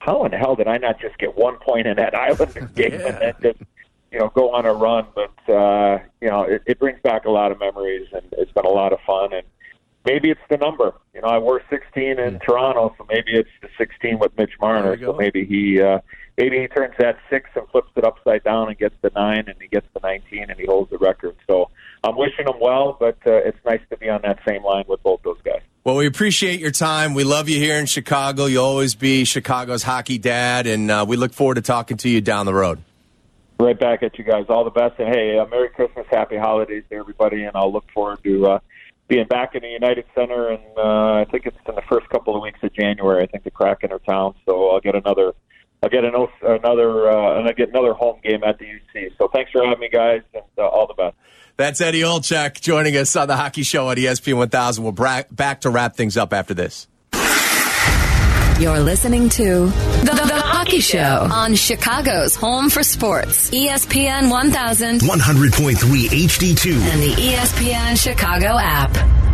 [0.00, 2.92] how in the hell did I not just get one point in that Islander game
[2.92, 3.06] yeah.
[3.06, 3.70] and then just
[4.10, 5.06] you know go on a run?
[5.14, 8.66] But uh, you know it, it brings back a lot of memories, and it's been
[8.66, 9.46] a lot of fun and
[10.04, 10.94] maybe it's the number.
[11.14, 12.38] You know, I wore 16 in.
[12.40, 14.98] Toronto, so maybe it's the 16 with Mitch Marner.
[14.98, 16.00] So maybe he uh,
[16.36, 19.56] maybe he turns that six and flips it upside down and gets the nine, and
[19.60, 21.36] he gets the 19, and he holds the record.
[21.46, 21.70] So
[22.04, 25.02] I'm wishing him well, but uh, it's nice to be on that same line with
[25.02, 25.62] both those guys.
[25.82, 27.14] Well, we appreciate your time.
[27.14, 28.44] We love you here in Chicago.
[28.44, 32.20] You'll always be Chicago's hockey dad, and uh, we look forward to talking to you
[32.20, 32.82] down the road.
[33.58, 34.44] Right back at you guys.
[34.50, 37.90] All the best, and hey, uh, Merry Christmas, Happy Holidays to everybody, and I'll look
[37.94, 38.58] forward to uh,
[39.08, 42.36] being back in the United Center, and uh, I think it's in the first couple
[42.36, 43.22] of weeks of January.
[43.22, 45.32] I think the Kraken are town, so I'll get another,
[45.82, 49.16] I'll get another, uh, and I get another home game at the UC.
[49.16, 51.16] So thanks for having me, guys, and uh, all the best.
[51.60, 54.82] That's Eddie Olczyk joining us on the Hockey Show at ESPN 1000.
[54.82, 56.88] We'll bra- back to wrap things up after this.
[58.58, 65.02] You're listening to the, the, the, Hockey Show on Chicago's Home for Sports, ESPN 1000,
[65.02, 69.29] 100.3 HD2, and the ESPN Chicago app.